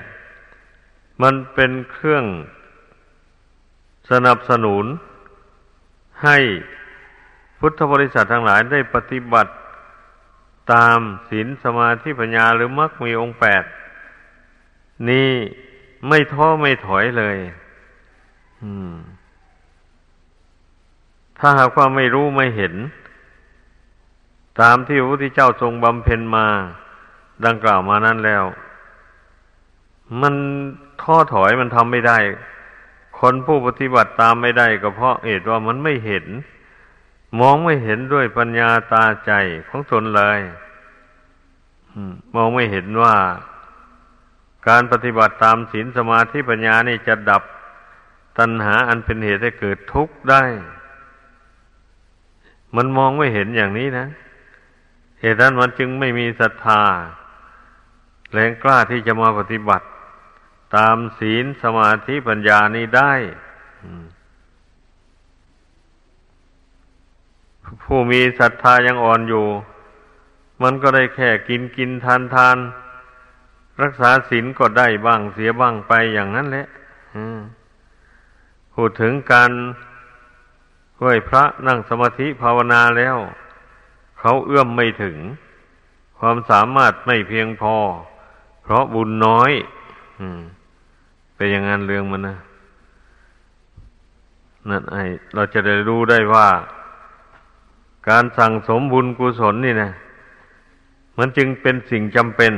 [1.22, 2.24] มันเป็นเครื่อง
[4.10, 4.84] สนับสนุน
[6.24, 6.38] ให้
[7.58, 9.52] พุทธบริษัททั้งหลายได้ปฏิบัติ
[10.72, 10.98] ตาม
[11.30, 13.64] ศีลสมาธิปัญญาหรือมรรคมีองค์แปด
[15.08, 15.30] นี่
[16.08, 17.36] ไม่ท้อไม่ถอยเลย
[21.38, 22.74] ถ้าหากว่าไม่รู้ไม่เห็น
[24.60, 26.46] ตามที่พระพุทธเจ้าทรงบำเพ็ญมา
[27.46, 28.44] ดังกล่าวมานั้นแล้ว
[30.20, 30.34] มัน
[31.02, 32.18] ท้อถอยมันทำไม่ได้
[33.24, 36.26] คนผู้ปฏิบัติตามไม่ได้ก็เพราะเหตุว่ามันไม่เห็น
[37.40, 39.32] มองไม่เห็นด้วยปัญญาตาใจ
[39.68, 40.40] ของตนเลย
[42.34, 43.16] มองไม่เห็นว่า
[44.68, 47.42] การปฏิบัติตามศีลสมาธิปัญญานี่จะดับ
[48.38, 50.42] ตัณหาอันเป็นเหตุให้เกิดทุกข์ได้
[52.76, 54.06] มันมองไม่เห็นอย่างนี้นะ
[55.20, 56.82] เหตุนั้นมันจึงไม่มีศรัทธา
[58.32, 59.86] แรงกล้าที่จะมาปฏิบัติ
[60.76, 63.12] ตามศีลสมาธิปัญญานี้ได้
[67.82, 69.46] ผู้มีศรัทธายังอ่อนอยู่
[70.62, 72.56] มันก็ได้แค่กินกินทานทาน
[73.82, 76.66] รักษาศีลก็ได้บ้างเสียบ้างไปอย่างนั้นแหละ
[78.74, 79.50] พูดถึงการ
[80.98, 83.16] ไหวพระนั่งสมาธิภาวนาแล้ว
[84.18, 85.16] เขาเอื้อมไม่ถึง
[86.18, 87.76] ความสามารถไม่เพียงพอ
[88.62, 89.52] เพราะบุญน้อย
[90.20, 90.40] อืม
[91.42, 92.36] เป็นอย่างนั้นเรื่องมันนะ
[94.68, 94.96] นั่นไอ
[95.34, 96.48] เราจะได้รู้ได้ว่า
[98.08, 99.90] การสั่งสมบุญกุศลนี่นะ
[101.18, 102.54] มันจึงเป็นสิ่งจำเป็น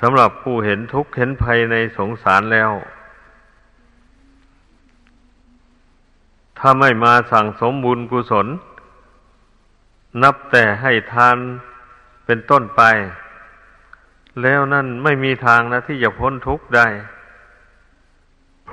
[0.00, 2.70] สำหรับผู้เห็นทุกข์เห็นภัยในสงสารแล้ว
[6.58, 8.46] ถ้าไม่มาสั่งสมบุญกุศล
[10.22, 11.36] นับแต่ให้ทาน
[12.24, 12.82] เป็นต้นไป
[14.42, 16.88] แล้วนั่นไม่มีทางนะที่จะพ้นทุกข์ได้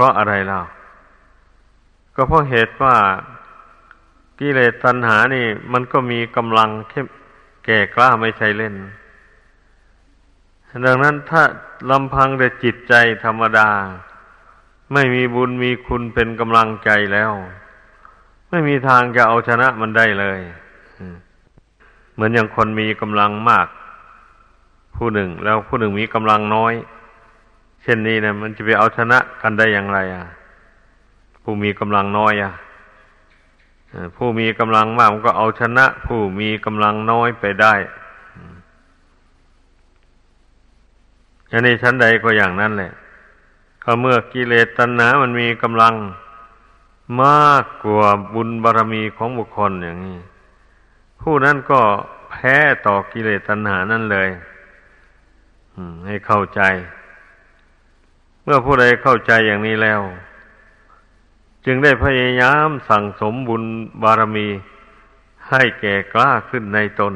[0.02, 0.62] ราะอะไรเล่า
[2.16, 2.96] ก็เพราะเหตุว่า
[4.40, 7.08] กิเลสตัณหานี่ มันก็มีกำลังเข้ม
[7.66, 8.76] แก่กล้าไม่ใช่เล่น
[10.86, 11.42] ดังนั้นถ้า
[11.92, 12.94] ลำพังแต่จิตใจ
[13.24, 13.70] ธรรมดา
[14.94, 17.32] ไม่มีบุญมีคุณเป็นกำลังใจแล้ว
[18.50, 20.40] ไม่มีทางจะเอาชนะมันได้เลย
[22.14, 23.68] เหมือนอย่างคนมีกำลังมาก
[24.96, 26.74] ผู้หนึ่งแล้วผู้หนึ่งมีกำลังน้อย
[27.82, 30.26] เช่นนี้นะมันจะไปเอาชนะกันได้อย่างไร อะ
[31.44, 32.54] ผู้มีกำลังน้อยอะ
[34.16, 37.74] ผู้มีกำลังมากมันก็เอาชนะ ผู้มีกำลังน้อยไปได้
[41.52, 42.92] อันนี้ชั้นใดก็อย่างนั้นแหละ
[43.84, 45.94] ก็เมื่อกิเลสตัณหา มันมีกำลัง
[47.24, 50.20] มากกว่าบุญบารรมีของบุคคลอย่างนี้
[51.22, 51.82] ผู้นั้นก็
[52.30, 52.56] แพ้
[52.86, 54.30] ต่อกิเลสตัณหานั่นเลย
[56.06, 56.62] ให้เข้าใจ
[58.54, 60.02] มื่อผู้ใดเข้าใจอย่างนี้แล้ว
[61.66, 63.64] จึงได้พยายามสั่งสมบุญ
[64.04, 64.48] บารมี
[65.50, 67.14] ให้แก่กล้าขึ้นในตน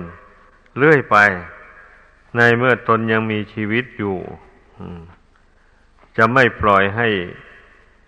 [0.78, 1.16] เรื่อยไป
[2.38, 4.18] ในเมื่อตนยังมีชีวิตอยู่
[6.18, 7.08] จะไม่ปล่อยให้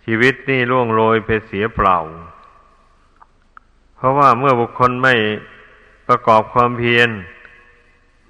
[0.06, 1.98] ชีวิตนี่ล่วงโรยไปเสียเปล่า
[3.96, 5.16] เพราะว่าเมื่อบุคคลไม่
[6.08, 7.10] ประกอบความเพียร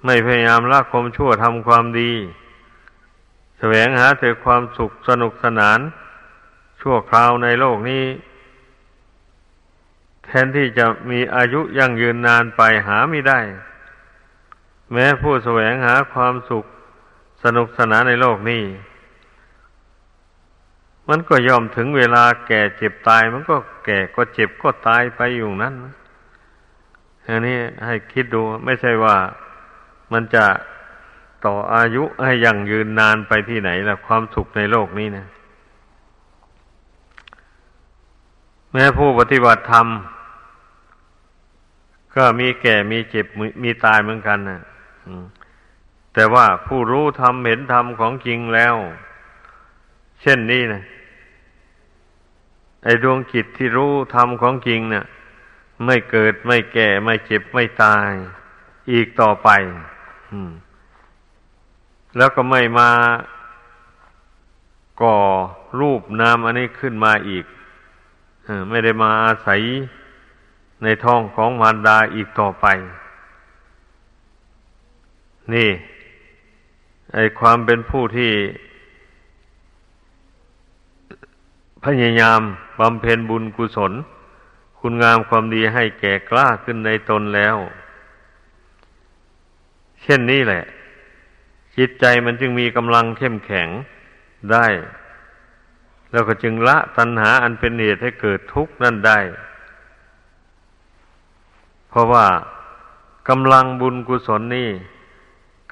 [0.04, 2.12] ไม่พยายามละความชั่วทำความดี
[3.58, 5.78] แสวงหาแต่ความสุขสนุกสนาน
[6.80, 8.04] ชั่วคราวในโลกนี้
[10.24, 13.40] แทนที่จะมีอายุยั่งยืนนานไปหาไม่ได้
[14.92, 16.64] แม้ผู้แสวงหาความสุข
[17.44, 18.64] สนุกสนานในโลกนี้
[21.08, 25.74] มันก็ยอมถึงเวลาแก่เจ็บตาย มันก็แก่ก็เจ็บก็ตายไปอยู่นั้น
[27.26, 29.16] อันนี้ให้คิดดูไม่ใช่ว่า
[30.12, 30.44] มันจะ
[31.44, 35.26] ต่ออายุให้ยั่งยืนนานไปที่ไหนล่ะ ความสุขในโลกนี้นะ
[38.72, 39.86] แม้ผู้ปฏิบัติธรรม
[42.16, 43.26] ก็มีแก่มีเจ็บ
[43.62, 44.60] มีตายเหมือนกันนะ
[46.14, 48.76] แต่ว่าผู้รู้ธรรมเห็นธรรมของจริงแล้ว
[50.20, 50.82] เช่นนี้นะ
[52.84, 55.04] ไอดวงจิตที่รู้ธรรมของจริงเนะ่ย
[55.84, 58.10] ไม่เกิดไม่แก่ไม่เจ็บไม่ตาย
[58.92, 59.48] อีกต่อไป
[62.18, 62.90] แล้วก็ไม่มา
[65.02, 65.18] ก่อ
[65.80, 67.44] รูปนามอันนี้ขึ้นมาอีก
[68.68, 69.60] ไม่ได้มาอาศัย
[70.82, 72.66] ในท้องของมารดาอีกต่อไป
[75.54, 75.70] นี่
[77.14, 78.32] ไอความเป็นผู้ที่
[81.84, 82.40] พยายาม
[82.80, 83.92] บำเพ็ญบุญกุศล
[84.78, 87.56] คุณงามความดีให้แก่กล้าขึ้นในตนแล้ว
[90.02, 90.64] เช่นนี้แหละ
[91.78, 93.68] จิตใจมันจึงมีกำลังเข้มแข็ง
[94.52, 94.66] ได้
[96.10, 99.18] แล้วก็จึงละตัณหาอันเป็นเหตุให้เกิดทุกข์นั่นได้
[101.88, 102.26] เพราะว่า
[103.28, 104.70] กำลังบุญกุศลนี่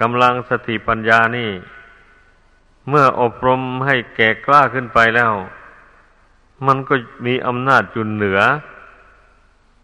[0.00, 1.50] กำลังสติปัญญานี่
[2.88, 5.32] เมื่ออบรมให้แก่กล้าขึ้นไปแล้ว
[6.66, 6.94] มันก็
[7.26, 8.40] มีอำนาจจุนเหนือ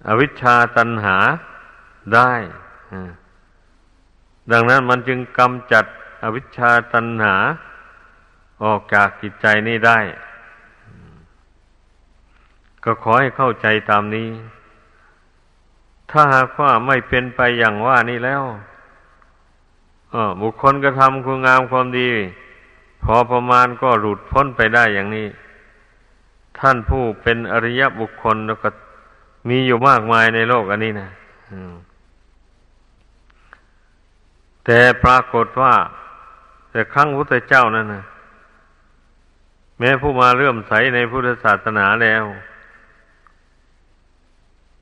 [0.07, 1.17] อวิชชาตันหา
[2.15, 2.33] ได้
[4.53, 5.85] ดังนั้นมันจึงกำจัด
[6.23, 7.37] อวิชชาตันหา
[8.65, 9.99] ออกจากจิตใจนี่ได้
[12.85, 14.29] ก็ขอให้เข้าใจตามนี้
[16.11, 18.43] ถ้าหากว่าไม่เป็นไปอย่างว่านี้แล้ว
[20.41, 22.09] บุคคลกระทำคุณงามความดี
[23.03, 25.27] พอประมาณก็หลุดพ้นไปได้อย่างนี้
[26.59, 28.69] ท่านผู้เป็นอริยบุคคลแล้วก็
[29.49, 31.09] มีอยู่มากมายในโลกอันนี้นะ
[34.65, 35.75] แต่ปรากฏว่า
[36.73, 38.05] แต่ครั้งพุทธเจ้านั่นนะ
[39.79, 42.25] แม้ผู้มาเลื่อมใสในพุทธศาสนาแล้ว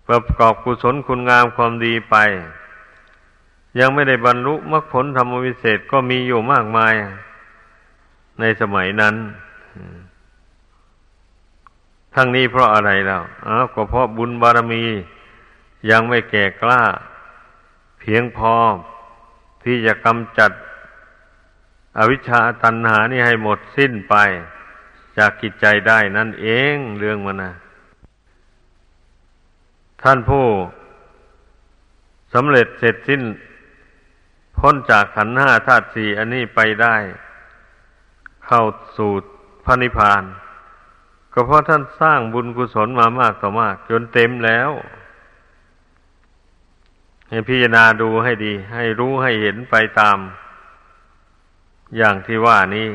[0.06, 2.16] ประกอบกุศลคุณงามความดีไป
[3.78, 6.94] ยังไม่ได้บรรลุมรรคผลธรรมวิเศษก็มีอยู่มากมาย
[8.40, 9.14] ในสมัยนั้น
[12.14, 14.84] ทั้งนี้เพราะอะไรแล้วอ้าวก็เพราะบุญบารมี
[15.90, 16.82] ยังไม่แก่กล้า
[18.00, 18.54] เพียงพอ
[19.62, 20.50] ที่จะกำจัด
[21.98, 24.14] อวิชชาตันหานี่ให้หมดสิ้นไป
[25.18, 27.52] จากกิจใจได้นั่นเองเรื่องมันนะ
[30.02, 30.46] ท่านผู้
[32.34, 33.22] สำเร็จเสร็จสิ้น
[34.58, 36.96] พ้นจากขันธ์ห้าธาตุสี่อันนี้ไปได้
[38.46, 38.62] เข้า
[38.96, 39.12] สู่
[39.64, 40.22] พระนิพพาน
[41.32, 44.70] ก็เพราะท่านสร้างบุญกุศลมามากต่อมาก จนเต็มแล้ว
[47.28, 50.18] ให้พิจารณาดูให้ดี ให้รู้ให้เห็นไปตาม
[51.96, 52.88] อย่างที่ว่านี้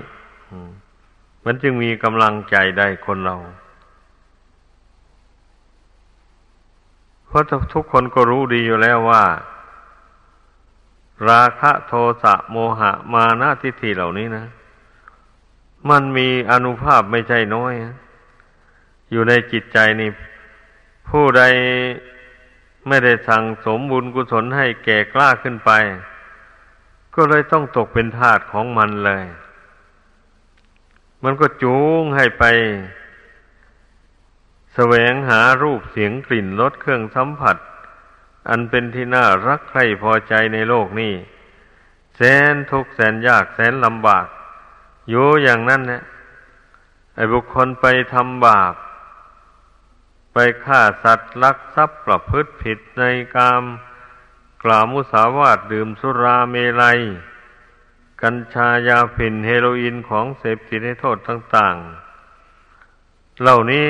[1.45, 3.35] มันจึงมีกำลังใจได้คนเรา
[7.27, 7.43] เพราะ
[7.73, 9.23] ทุกคนก็รู้ดีอยู่แล้วว่า
[11.29, 11.93] ราคะโท
[12.23, 14.45] สะโมหะมานะทิฏฐิเหล่านี้นะ
[15.89, 17.73] มันมีอนุภาพไม่ใช่น้อย
[19.11, 20.09] อยู่ในจิตใจนี่
[21.09, 21.43] ผู้ใด
[22.87, 25.71] ไม่ได้สั่งสมบุญกุศลให้แก่กล้าขึ้นไป
[27.15, 29.25] ก็เลยต้องตกเป็นทาสของมันเลย
[31.23, 32.43] มันก็จูงให้ไป
[34.73, 37.57] แสวงหารูปเสียงกลิ่นรสเครื่องสัมผัส
[38.49, 41.13] อันเป็นที่น่ารักใคร่พอใจในโลกนี้
[42.15, 44.25] แสนทุกข์แสนยากแสนลำบาก
[45.09, 46.03] อยู่อย่างนั้นเนี่ย
[47.15, 48.73] ไอ้บุคคลไปทำบาป
[50.33, 53.03] ไปฆ่าสัตว์ลักทรัพย์ประพฤติผิดใน
[53.35, 53.63] กาม
[54.65, 56.99] กล่าวมุสาวาทดื่มสุราเมลัย
[58.21, 61.75] กัญชายาฝิ่นเฮโรอีนของเสพติดให้โทษต่าง
[62.59, 63.89] ๆ เหล่านี้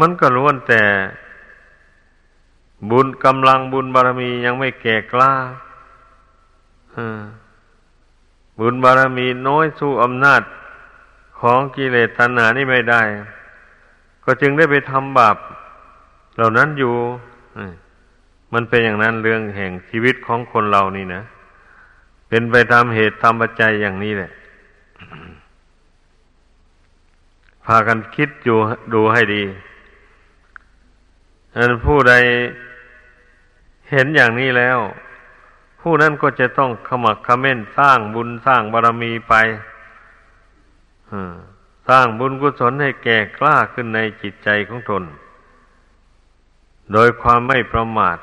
[0.00, 0.82] มันก็ล้วนแต่
[2.90, 5.32] บุญกำลังบุญบารมียังไม่แก่กล้า
[8.58, 10.42] บุญบารมีน้อยสู้อำนาจ
[11.40, 13.02] ของกิเลสตัณหานี่ไม่ได้
[14.24, 15.36] ก็จึงได้ไปทำบาป
[16.36, 16.94] เหล่านั้นอยู่
[18.52, 21.22] มันเป็นอย่างนั้นเรื่องแห่งชีวิตของคนเรานี่นะ
[22.28, 24.30] เป็นไปตามเหตุตามปัจจัยอย่างนี้แหละ
[27.64, 28.58] พากันคิดอยู่
[28.94, 29.42] ดูให้ดี
[31.56, 32.14] อันผู้ใด
[33.90, 34.78] เห็นอย่างนี้แล้ว
[35.80, 39.34] ผู้นั้นก็จะต้องขมักขม้นสร้างบุญสร้างบารรมีไป
[41.88, 45.02] สร้างบุญกุศลให้แก่กล้าขึ้นในจิตใจของตน
[46.92, 48.18] โดยความไม่ประมาท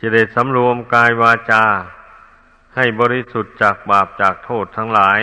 [0.00, 1.64] จะได้สำรวมกายวาจา
[2.74, 5.20] ให้บริสุทธิ์จากบาปจากโทษทั้งหลาย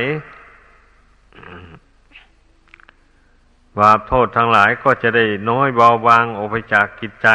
[3.80, 7.30] บาปโทษทั้งหลายก็จะได้น้อยเบาบางออกไปจากกิจใจ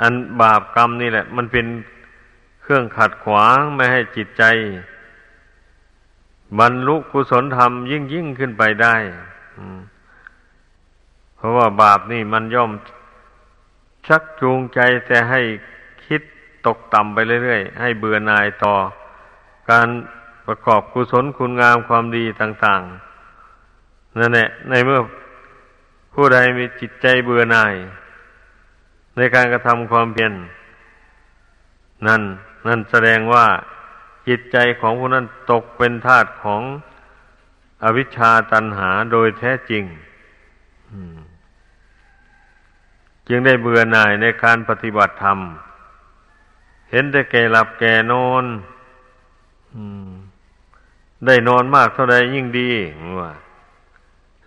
[0.00, 1.66] อันบาปกรรมนี่แหละ มันเป็น
[2.62, 4.44] เครื่องขัดขวางไม่ให้จิตใจ
[6.58, 8.96] บรรลุกุศลธรรมยิ่งยิ่งขึ้นไปได้
[11.36, 12.70] เพราะว่าบาปนี่มันย่อม
[14.08, 15.40] ชักจูงใจแต่ให้
[16.06, 16.22] คิด
[16.66, 18.74] ตกต่ำไปเรื่อยๆ ให้เบื่อหน่ายต่อ
[19.70, 19.88] การ
[20.46, 22.82] ประกอบกุศลคุณงามความดีต่าง
[23.50, 25.00] ๆ นั่นแหละในเมื่อ
[26.14, 27.74] ผู้ใดมีจิตใจเบื่อหน่าย
[29.16, 30.32] ในการกระทำความเพียร
[32.06, 32.22] นั่น
[32.66, 33.46] นั่นแสดงว่า
[34.28, 36.62] จิตใจของผู้นั้นตกเป็นทาสของ
[37.84, 39.84] อวิชชาตันหาโดยแท้จริง
[43.28, 45.38] จึงได้เบื่อหน่ายในการปฏิบัติธรรม
[46.90, 48.44] เห็นแต่แก่หลับแก่นอน
[51.26, 52.70] ได้นอนมากเท่าใดยิ่งดี
[53.20, 53.30] ว่า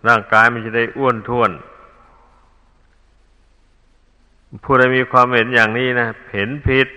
[0.08, 1.50] ร่างกายมันจะได้อ้วนท้วน
[4.64, 6.88] ผู้ใดมีความเห็นอย่างนี้นะเห็นผิด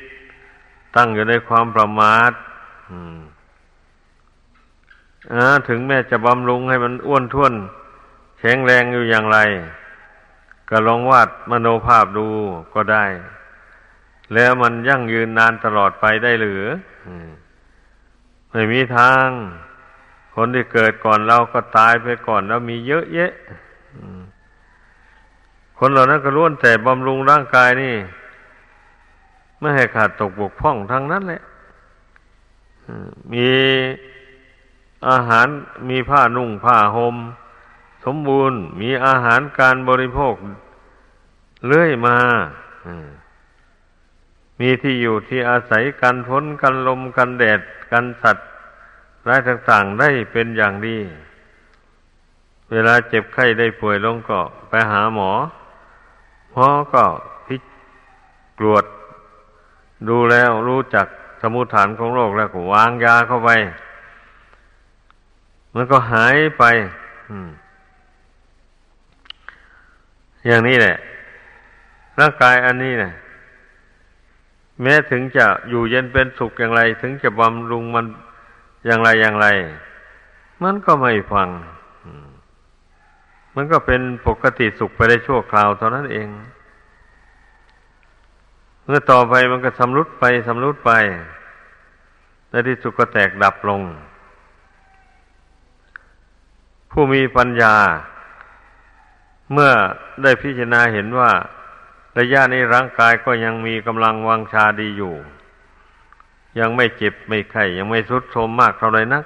[0.95, 2.31] ตั้งอยู่ในความประมาท
[5.67, 7.53] ถึงแม้จะบำรุงให้มันอ้วนท้วน
[8.39, 9.39] แข็งแรงอยู่อย่างไร
[10.69, 12.27] ก็ลองวาดมโนภาพดู
[12.73, 13.05] ก็ได้
[14.33, 16.63] แล้วมันยั่งยืนนานตลอดไปได้หรือ
[18.51, 19.25] ไม่มีทาง
[20.35, 23.31] คนที่เกิดก่อนเราก็ตายไปก่อนแล้วมีเยอะแยะ
[25.77, 27.95] คนเหล่านั้นก็ล้วนแต่บำรุงร่างกายนี่
[29.59, 31.41] ไม่ให้ขาดตกบกพร่องทั้งนั้นแหละ
[33.33, 33.49] มี
[35.09, 35.47] อาหาร
[35.89, 37.15] มีผ้านุ่งผ้าหม่ม
[38.03, 40.35] สมบูรณ์มีอาหารการบริโภค
[41.67, 42.17] เรื่อยมา
[44.59, 48.47] มีที่อยู่ที่อาศัยกันฝนกันลมกันแดดกันสัตว์
[49.27, 50.97] ร้ายต่างๆได้เป็นอย่างดี
[52.71, 54.39] เวลาเจ็บไข้ได้ป่วยลงก็
[54.69, 55.31] ไปหาหมอ
[56.51, 57.03] หมอก็
[57.47, 57.57] พิ
[58.57, 58.85] กรวด
[60.07, 61.07] ดูแล้วรู้จัก
[61.41, 63.49] สมุทฐานของโรคแล้วก็วางยาเข้าไป
[65.73, 66.63] มันก็หายไป
[67.31, 67.33] อ
[70.47, 70.95] อย่างนี้แหละ
[72.19, 73.13] ร่างกายอันนี้เนี่ย
[74.81, 78.05] แม้ถึงจะอยู่เย็นเป็นสุขอย่างไร ถึงจะบำรุงมัน
[78.85, 79.47] อย่างไรอย่างไร
[80.63, 81.49] มันก็ไม่ฟัง
[83.55, 86.27] มันก็เป็นปกติสุขไปได้ชั่วคราวเท่านั้นเอง
[88.85, 90.91] เมื่อต่อไปมันก็สำรุดไปสำรุดไป
[92.49, 93.81] ในที่สุดก็แตกดับลง
[96.91, 97.75] ผู้มีปัญญา
[99.51, 99.71] เมื่อ
[100.23, 101.31] ได้พิจารณาเห็นว่า
[102.19, 105.13] ระยะนี้ร่างกายก็ยังมีกำลังวังชาดีอยู่
[106.59, 109.23] ยังไม่เจ็บไม่ไข้ยังไม่ทุดโทรมมากเท่าไรนัก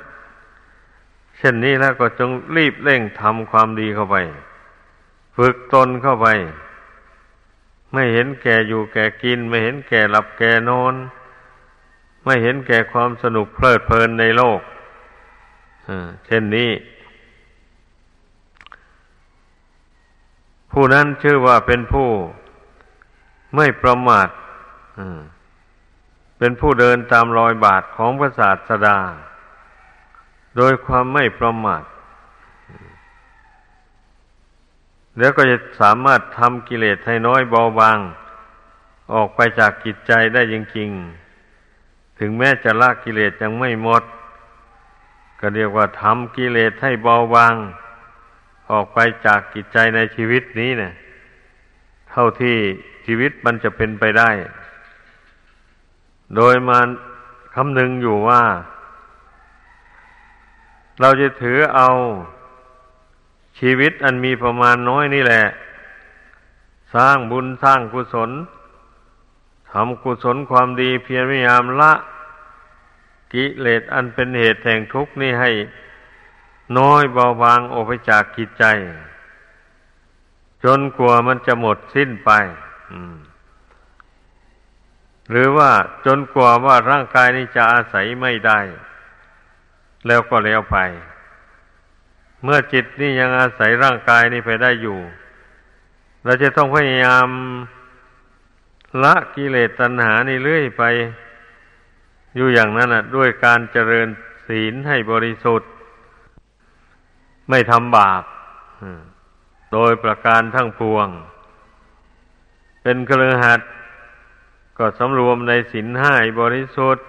[1.37, 4.15] เช่นนี้แล้วก็จงรีบเร่งทำความดีเข้าไป
[5.35, 6.27] ฝึกตนเข้าไป
[7.93, 10.93] ไม่เห็นแก่อยู่แก่กิน ไม่เห็นแก่หลับแก่นอน
[12.25, 14.59] ไม่เห็นแก่ความสนุกเพลิดเพลินในโลก
[16.25, 16.69] เช่นนี้
[20.79, 22.09] ผู้นั้นชื่อว่าเป็นผู้
[23.55, 24.29] ไม่ประมาท
[26.37, 28.97] เป็นผู้เดินตามรอยบาทของพระศาสดา
[30.57, 31.83] โดยความไม่ประมาท
[35.19, 37.97] แล้วก็จะสามารถทำกิเลสให้น้อยเบาบาง
[39.13, 44.03] ออกไปจากกิจใจได้จริงๆ ถึงแม้จะละกิเลสยังไม่หมด
[45.39, 47.55] ก็เรียกว่าทำกิเลสให้เบาบาง
[48.71, 50.93] ออกไปจากกิจใจในชีวิตนี้เนะี่ย
[52.09, 52.57] เท่าที่
[53.05, 54.29] ชีวิตมันจะเป็นไปได้
[56.35, 56.79] โดยมา
[57.55, 58.43] คำนึงอยู่ว่า
[61.01, 61.89] เราจะถือเอา
[63.59, 65.45] ชีวิตอันมีประมาณน้อยนี่แหละ
[66.95, 68.31] สร้างบุญสร้างกุศล
[69.71, 71.93] ทำกุศลความดีเพียรพยายามละ
[73.33, 75.51] กิเลสอันเป็นเหตุแห่งทุกข์นี่ให้
[76.77, 78.65] น้อยเบาบางออกไปจากกิจใจ
[80.63, 82.31] จนกลัวมันจะหมดสิ้นไป
[85.29, 85.71] หรือว่า
[86.05, 88.59] จนกลัวว่าร่างกายนี้จะอาศัยไม่ได้
[90.07, 90.77] แล้วก็แล้วไป
[92.43, 94.99] เมื่อจิตนี่ยังอาศัยร่างกายนี้ไปได้อยู่
[96.23, 97.27] เราจะต้องพยายาม
[99.03, 100.83] ละกิเลสตัณหานี่เรื่อยไป
[102.35, 104.07] อยู่อย่างนั้นอะด้วยการเจริญ
[104.47, 105.69] ศีลให้บริสุทธิ์
[107.49, 108.23] ไม่ทำบาป
[109.73, 111.07] โดยประการทั้งปวง
[112.81, 113.61] เป็นเครือหัด
[114.77, 117.05] ก็สำรวมในศีลห้าบริสุทธิ์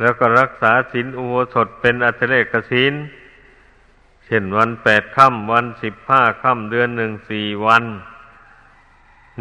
[0.00, 2.94] แล้วก็รักษาศีลอุโบสถเป็นอัตเลกศีล
[4.24, 7.84] เช่นวันแปดค่ำวันสิบห้าค่ำเดือนหนึ่งสี่วัน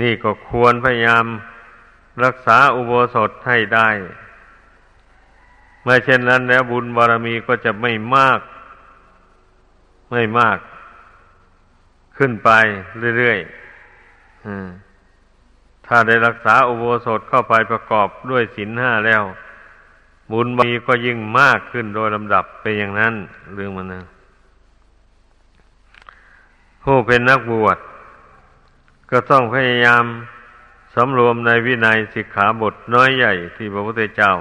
[0.02, 1.26] นี่ก็ควรพยายาม
[2.24, 3.90] รักษาอุโบสถให้ได้
[5.84, 8.40] เมื่อเช่นนั้นแล้วบุญบารมีก็จะไม่มาก
[10.12, 10.58] ไม่มาก
[12.18, 12.50] ขึ้นไป
[13.18, 19.24] เรื่อยๆถ้าได้รักษาอุโบสถเข้าไปประกอบด้วยศีลห้าแล้ว
[20.32, 23.14] บุญบารมีก็ยิ่งมากขึ้นโดยลำดับไปอย่างนั้น
[23.56, 24.02] เรื่องมันนะ
[26.84, 27.78] ผู้เป็นนักบวช
[29.12, 30.04] ก็ต้องพยายาม
[30.96, 34.34] สำรวมในวินัยสิกขาบทน้อยใหญ่ที่พระพุทธเจ้า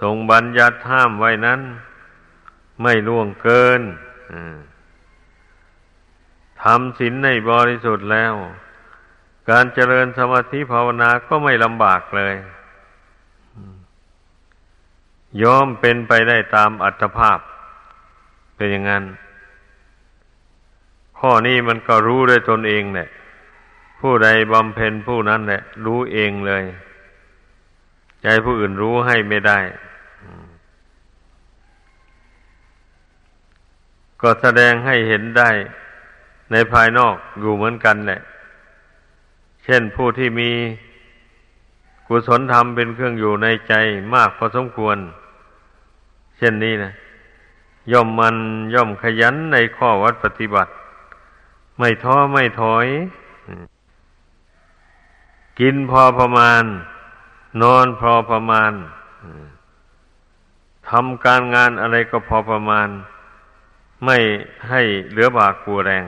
[0.00, 1.60] ทรงบัญญัติห้ามไว้นั้น
[2.82, 3.82] ไม่ล่วงเกิน
[6.62, 8.34] ทำศีลในบริสุทธิ์แล้ว
[9.50, 12.34] การเจริญสมาธิภาวนาก็ไม่ลำบากเลย
[15.42, 17.38] ยอมเป็นไปได้ตามอัตภาพ
[18.56, 19.04] เป็นอย่างนั้น
[21.18, 23.08] ข้อนี้มันก็รู้ด้วยตนเองแหละ
[24.00, 26.64] ผู้ใดบำเพ็ญผู้นั้นแหละ รู้เองเลย
[28.22, 29.58] ใจผู้อื่นรู้ให้ไม่ได้
[34.22, 35.50] ก็แสดงให้เห็นได้
[36.50, 38.20] ในภายนอกอยู่เหมือนกันแหละ
[39.64, 40.50] เช่นผู้ที่มี
[42.06, 43.74] กุศลธรรมเป็นเครื่องอยู่ในใจ
[44.14, 44.96] มากพอสมควร
[46.36, 46.92] เช่นนี้นะ
[47.92, 48.36] ย่อมมัน
[48.74, 50.70] ย่อมขยันในข้อวัดปฏิบัติ
[51.78, 52.86] ไม่ท้อไม่ถอย
[55.60, 56.62] กินพอประมาณ
[57.62, 58.72] นอนพอประมาณ
[60.88, 62.88] ทำการงานอะไรก็พอประมาณ
[64.04, 64.18] ไม่
[64.68, 66.06] ให้เหลือบากกลัวแรง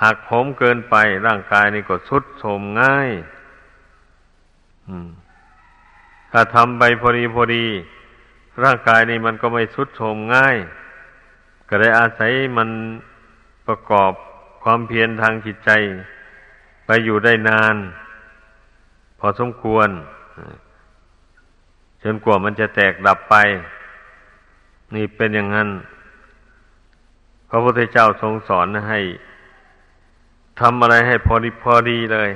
[0.00, 0.94] หากผมเกินไป
[1.26, 3.10] ร่างกายนี่ก็สุดโทมง่าย
[6.32, 7.66] ถ้าทำไปพอดีพอดี
[8.64, 10.56] ร่างกายนี่มันก็ไม่สุดโทมง่าย
[11.68, 12.68] ก็ได้อาศัยมัน
[13.66, 14.12] ประกอบ
[14.62, 15.70] ความเพียรทางจิตใจ
[16.86, 17.76] ไปอยู่ได้นาน
[19.18, 19.88] พอสมควร
[22.02, 23.34] จนกว่ามันจะแตกดับไป
[24.94, 25.68] นี่เป็นอย่างนั้น
[27.54, 29.00] ระพุทธเจ้าทรงสอนให้
[30.60, 32.30] ทำอะไรให้พอดีพอดีเลย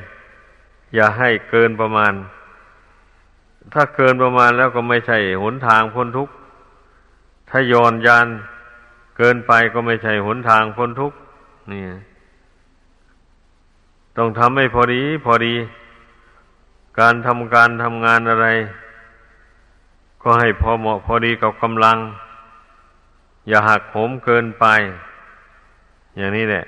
[0.94, 2.12] อย่าให้เกินประมาณ
[3.72, 6.34] ถ้าเกินประมาณแล้วก็ไม่ใช่หนทางพ้นทุกข์
[7.48, 8.26] ถ้าย้อนยาน
[9.16, 11.18] เกินไปก็ไม่ใช่หนทางพ้นทุกข์
[11.72, 11.82] นี่
[14.16, 15.54] ต้องทำให้พอดีพอดี
[17.00, 18.46] การทำการทำงานอะไร
[20.22, 21.98] ก็ให้พอเหมาะพอดีกับกำลัง
[23.48, 24.66] อย่าหักโหมเกินไป
[26.18, 26.64] อย่างนี้แหละ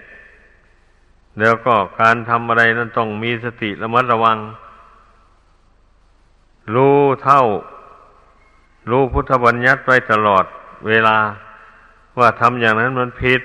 [1.38, 4.38] แล้วก็การทำอะไรนั้นต้องมีสติระมัดระวัง
[6.74, 7.42] รู้เท่า
[8.90, 10.44] รู้พุทธบัญญัติไว้ตลอด
[10.88, 11.18] เวลา
[12.18, 13.40] ว่าทำอย่างนั้นมันผิด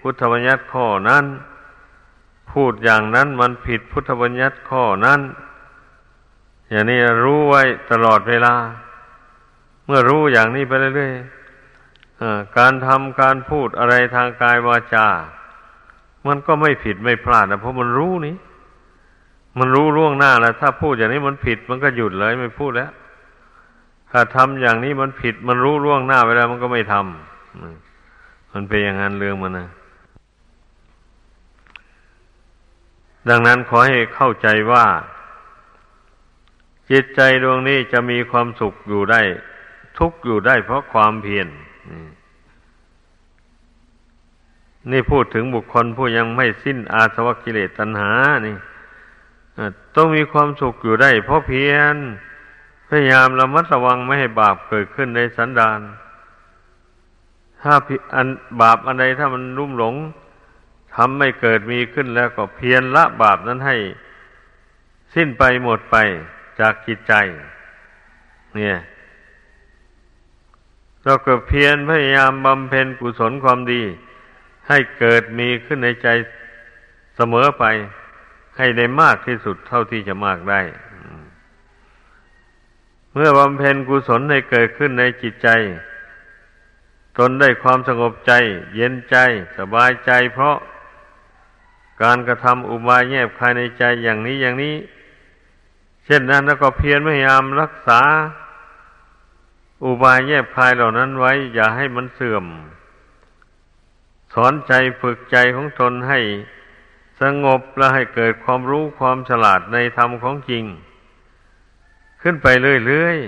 [0.00, 1.24] พุทธบัญญัติข้อนั้น
[2.52, 5.20] พูดอย่างนั้นมันผิดพุทธบัญญัติข้อนั้น
[6.70, 8.54] อย่างนี้รู้ไว้ตลอดเวลา
[9.86, 15.08] เมื่อรู้อย่างนี้ไปเรื่อยๆการทำการพูดอะไรทางกายวาจา
[16.26, 18.36] มันก็ไม่ผิดไม่พลาดนะเพราะมันรู้นี่
[19.58, 22.90] มันรู้ล่วงหน้าแล้วถ้าพูดอย่างนี้มันผิดมันก็หยุดเลยไม่พูดแล้ว
[24.10, 29.68] ถ้าทำอย่างนี้มันผิด มันรู้ล่วงหน้าไปแล้วมันก็ไม่ทำมันเป็นอย่างนั้นเรื่องมันนะ
[33.28, 34.86] ดังนั้นขอให้เข้าใจว่า
[36.90, 39.20] จิตใจดวงนี้จะมีความสุขอยู่ได้
[39.98, 41.48] ทุกอยู่ได้เพราะความเพียร
[44.90, 48.12] นี่พูดถึงบุคคลผู้ยังไม่สิ้นอาสวะกิเลสตัณหา
[48.46, 48.54] นี่
[49.96, 51.96] ต้องมีความสุขอยู่ได้ เพราะเพียร
[52.88, 55.80] พยายามระมัดระวังไม่ให้บาปเกิดขึ้นในสันดาน
[57.62, 57.74] ถ้า
[58.14, 58.28] อัน
[58.60, 59.94] บาปอันใดถ้ามันรุ่มหลง
[60.94, 63.76] ทำไม่เกิดมีขึ้นแล้วก็เพียรละบาปนั้นให้
[65.14, 65.96] สิ้นไปหมดไป
[66.60, 67.12] จากจิตใจ
[68.56, 68.76] เนี่ย
[71.04, 73.82] เราก็เพียรพยายามบำเพ็ญกุศลความดี
[74.68, 76.08] ให้เกิดมีขึ้นในใจ
[77.16, 77.64] เสมอไป
[78.56, 80.60] ให้ได้มากที่สุดเท่าที่จะมากได้
[83.12, 85.48] เมื่อบำเพ็ญกุศลให้เกิดขึ้นในจิตใจ
[87.18, 88.32] ตนได้ความสงบใจ
[88.74, 89.16] เย็นใจ
[89.58, 90.56] สบายใจเพราะ
[92.02, 94.74] การกระทำอุบายแยบคายในใจอย่างนี้อย่างนี้
[96.04, 98.00] เช่นนั้นแล้วก็เพียรพยายามรักษา
[99.84, 102.44] อุบายแยบคายเหล่านั้นไว้ อย่าให้มันเสื่อม
[104.34, 106.20] สอนใจฝึกใจของตนให้
[107.20, 110.64] สงบและให้เกิดความรู้ความฉลาดในธรรมของจริง
[112.22, 112.46] ขึ้นไป
[112.86, 113.18] เรื่อย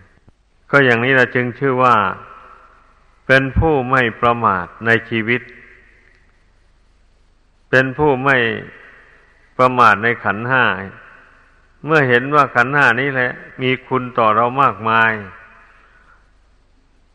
[0.00, 1.96] ๆก็อย่างนี้เราจึงชื่อว่า
[3.26, 5.42] เป็นผู้ไม่ประมาทในชีวิต
[7.70, 8.36] เป็นผู้ไม่
[9.56, 10.64] ประมาทในขันห้า
[11.84, 13.30] เมื่อเห็นว่าขันห้านี้แหละ
[13.62, 15.12] มีคุณต่อเรามากมาย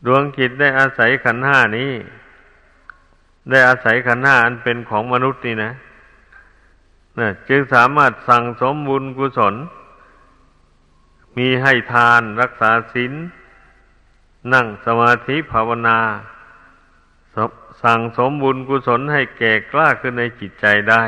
[0.06, 1.92] ดวงจิตได้อาศัยขันห้านี้
[3.50, 5.72] ได้อาศัยขันห้าอันเป็นของมนุษย์นี่นะ
[7.18, 9.54] นะจึงสามารถสั่งสมบุญกุศล
[11.36, 13.12] มีให้ทานรักษาศีล
[14.52, 15.98] นั่งสมาธิภาวนา
[17.82, 21.02] สั่งสมบุญกุศลให้แก่กล้าขึ้นในจิตใจได้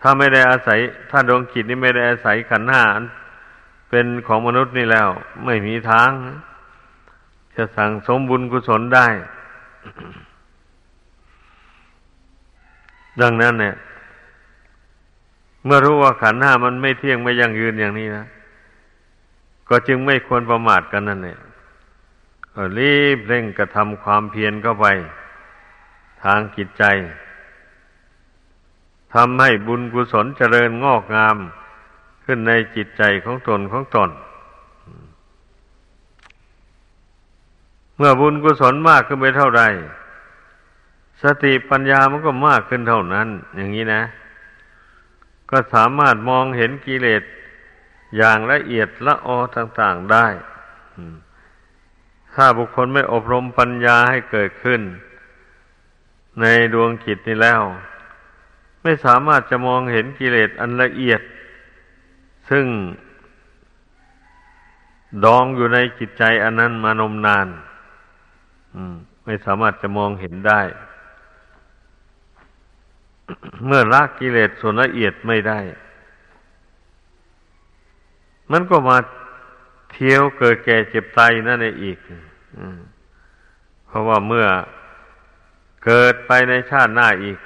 [0.00, 0.78] ถ้าไม่ได้อาศัย
[1.10, 3.04] ถ้าดวงจิตนี้ไม่ได้อาศัยขันธ์ห้าอัน
[3.90, 5.08] เป็นของมนุษย์นี่แล้ว
[5.44, 6.10] ไม่มีทาง
[7.58, 9.06] จะสั่งสมบุญกุศลได้
[13.20, 13.74] ดังนั้นเนี่ย
[15.64, 18.24] เมื่อรู้ว่าขันห้ามันไม่เที่ยงไม่ยั่งยืนอย่างนี้นะ
[19.68, 21.38] ก็จึงไม่ควรประมาทกันนั่นเนี่ย
[22.78, 24.86] รีบเร่งกระทำความเพียรเข้าไป
[26.22, 26.84] ทางจิตใจ
[29.14, 31.36] ทำให้บุญกุศลเจริญงอกงาม
[32.24, 34.10] ขึ้นในจิตใจของตนของตน
[37.98, 39.62] เมื่อบุญกุศลมากขึ้นไปเท่าใด
[41.22, 44.02] สติปัญญามันก็มากขึ้นเท่านั้น อย่างนี้นะ
[45.50, 47.22] ก็สามารถมองเห็นกิเลส
[48.16, 50.26] อย่างละเอียดละออต่าง ๆได้
[52.34, 54.80] ถ้าบุคคลไม่อบรมปัญญาให้เกิดขึ้น
[56.40, 56.44] ใน
[56.74, 57.62] ดวงจิตนี้แล้ว
[58.82, 61.20] ไม่สามารถจะมองเห็นกิเลสอันละเอียด
[62.50, 62.66] ซึ่ง
[65.24, 67.48] ดองอยู่ในจิตใจอันนั้นมานมนาน
[69.24, 70.62] ไม่สามารถจะมองเห็นได้
[73.66, 75.60] เมื่อละกิเลสส่วนละเอียดไม่ได้
[78.52, 78.98] มันก็มา
[79.92, 81.98] เที่ยวเกิดแก่เจ็บตายนั่นเองอีก
[83.86, 84.46] เพราะว่าเมื่อ
[85.84, 87.38] เกิดไปในชาติหน้าอีก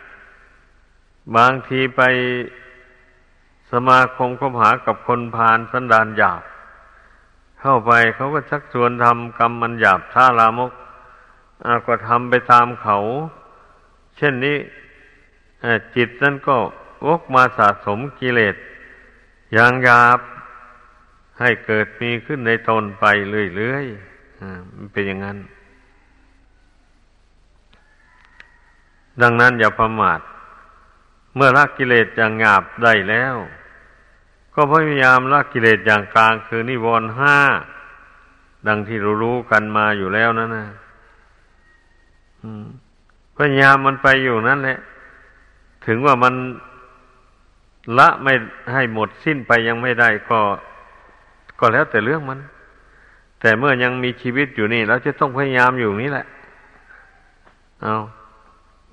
[1.36, 2.02] บางทีไป
[3.72, 6.42] สมาคมคบหากับคนพาลสันดานหยาบ
[7.60, 10.72] เข้าไปเขาก็ชักชวนทำกรรมมันหยาบท่าลามก
[11.86, 12.98] ก็ทำไปตามเขา
[14.16, 14.58] เช่นนี้
[15.96, 16.56] จิตนั้นก็
[17.06, 18.56] วกมาสะสมกิเลส
[19.52, 20.18] อย่างหยาบ
[21.40, 23.04] ให้เกิดมีขึ้นในตนไป
[23.56, 25.38] เรื่อยๆมันเป็นอย่างนั้น
[29.22, 30.20] ดังนั้นอย่าประมาท
[31.34, 33.36] เมื่อละกิเลสอย่างหยาบได้แล้ว
[34.54, 37.38] ก็พยายามละกิเลสอย่างกลางคือนิวรณ์ห้า
[38.66, 40.66] ดังที่รู้ๆกันมาอยู่แล้วนั่นนะ
[43.36, 44.78] พยายามมันไปอยู่นั่นแหละ
[45.86, 46.34] ถึงว่ามัน
[47.98, 48.34] ละไม่
[48.72, 50.40] ให้หมดสิ้นไปยังไม่ได้ก็
[51.58, 52.38] ก็แล้วแต่เรื่องมัน
[53.40, 56.26] แต่เมื่อยังมีชีวิตอยู่นี่เราจะต้องพยายามอยู่นี่แหละ
[57.82, 57.94] เอา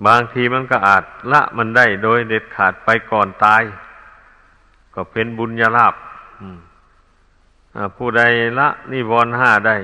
[0.08, 3.64] บางทีมันก็อาจละมันได้โดยเด็ดขาดไปก่อนตาย
[4.93, 5.95] ก็เป็นบุญญาลาภ
[7.97, 8.22] ผู้ใด
[8.60, 9.76] ละนิวรณ์ห้าได้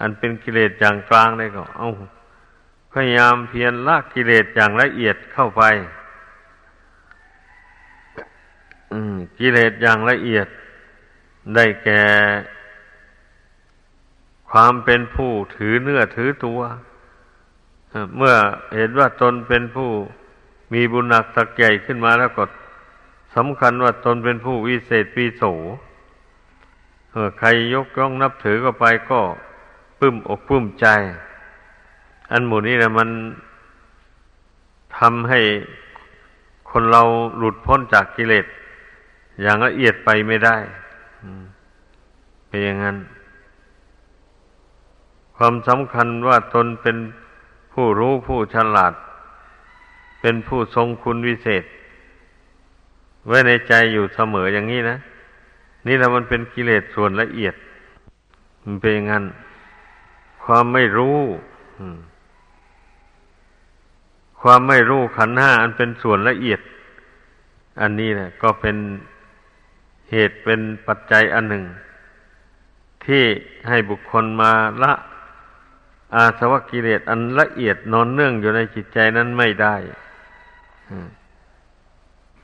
[0.00, 1.88] อันเป็นกิเลสอย่างกลางได้ก็ เอา
[2.94, 5.62] พยายามเพียรละกิเลสอย่างละเอียดเข้าไป
[9.38, 10.46] กิเลสอย่างละเอียด
[11.54, 12.02] ได้แก่
[14.50, 16.60] ความเป็นผู้ถือเนื้อถือตัว
[18.16, 18.34] เมื่อ
[18.76, 19.90] เห็นว่าตนเป็นผู้
[20.72, 22.44] มีบุญหนักสักใหญ่ขึ้นมาแล้วก็
[23.36, 25.42] สำคัญว่าตนเป็นผู้วิเศษปีโส
[27.38, 29.20] ใครยกย่องนับถือก็ไปก็
[30.00, 30.86] ปึ้มอกปึ้มใจ
[32.34, 33.10] อันหมู่นี้นะมัน
[34.98, 35.40] ทำให้
[36.70, 37.02] คนเรา
[37.38, 38.46] หลุดพ้นจากกิเลส
[39.42, 40.56] อย่างละเอียดไปไม่ได้
[42.48, 42.96] เป็นอย่างนั้น
[45.36, 46.96] ความสำคัญว่าตนเป็น
[47.72, 48.94] ผู้รู้ผู้ฉลาด
[50.20, 51.64] เป็นผู้ทรงคุณวิเศษ
[53.26, 54.96] ไว้ในใจอยู่เสมออย่างนี้นะ
[55.86, 57.54] นี่แหละมันเป็นกิเลสส่วนละเอียด
[58.64, 59.24] มันเป็นอย่างนั้น
[60.44, 61.18] ความไม่รู้
[64.46, 66.60] ความไม่รู้ขันห้าอันเป็นส่วนละเอียด
[67.80, 68.76] อันนี้นะก็เป็น
[70.10, 71.64] เหตุเป็นปัจจัยอันหนึ่ง
[73.06, 73.24] ที่
[73.68, 74.92] ให้บุคคลมาละ
[76.14, 79.74] อาสวะกิเลสอันละเอียดนอนเนื่องอยู่ในจิตใจนั้นไม่ได้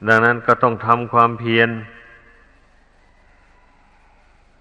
[0.07, 1.71] ดังนั้นก็ต้องทำความเพียร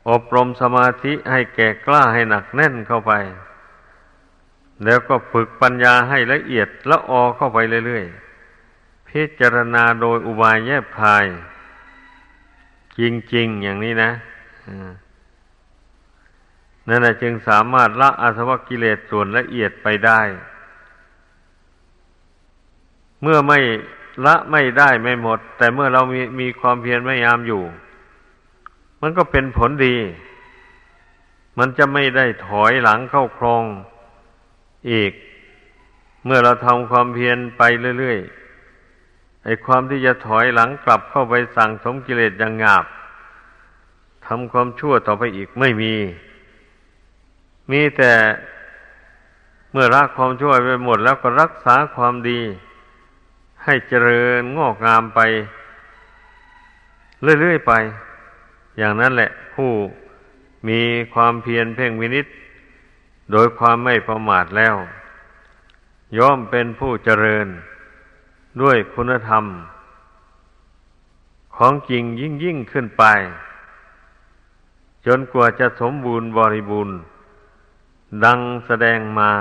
[0.09, 3.13] อบรมสมาธิให้แก่กล้าให้หนักแน่นเข้าไป
[4.85, 11.25] แล้วก็ฝึกปัญญาให้ละเอียดละออเข้าไปเรื่อยๆ พิจารณาโดยอุบายแยบคาย
[12.99, 13.01] จ
[13.35, 14.11] ริงๆ อย่างนี้นะ
[16.87, 20.21] นั่นแหละจึงสามารถละอาสวะกิเลสส่วนละเอียดไปได้
[23.21, 23.59] เมื่อไม่
[24.25, 27.63] ละไม่ได้ไม่หมด แต่เมื่อเรามีมีความเพียรพยายามอยู่
[29.01, 29.97] มันก็เป็นผลดี
[31.57, 33.63] มันจะไม่ได้ถอยหลังเข้าครอง
[34.91, 35.11] อีก
[36.25, 37.61] เมื่อเราทำความเพียรไป
[37.99, 42.85] เรื่อยๆไอ้ความที่จะถอยหลังกลับเข้าไปสั่งสมกิเลสอย่างงาบ
[44.25, 45.93] ทำความชั่วต่อไปอีกไม่มี
[47.71, 48.13] มีแต่
[49.71, 52.39] เมื่อรักความชั่วไปหมดแล้วก็รักษาความดี
[53.63, 55.19] ให้เจริญงอกงามไป
[57.41, 57.73] เรื่อยๆไป
[58.77, 59.71] อย่างนั้นแหละ ผู้
[60.67, 60.79] มี
[61.13, 62.25] ความเพียรเพ่งวินิษ
[63.31, 64.75] โดยความไม่ประมาทแล้ว
[66.17, 67.47] ย่อมเป็นผู้เจริญ
[68.61, 69.43] ด้วยคุณธรรม
[71.55, 73.03] ของจริงยิ่งยิ่งขึ้นไป
[75.05, 76.97] จนกว่าจะสมบูรณ์บริบูรณ์
[78.23, 79.31] ดังแสดงมา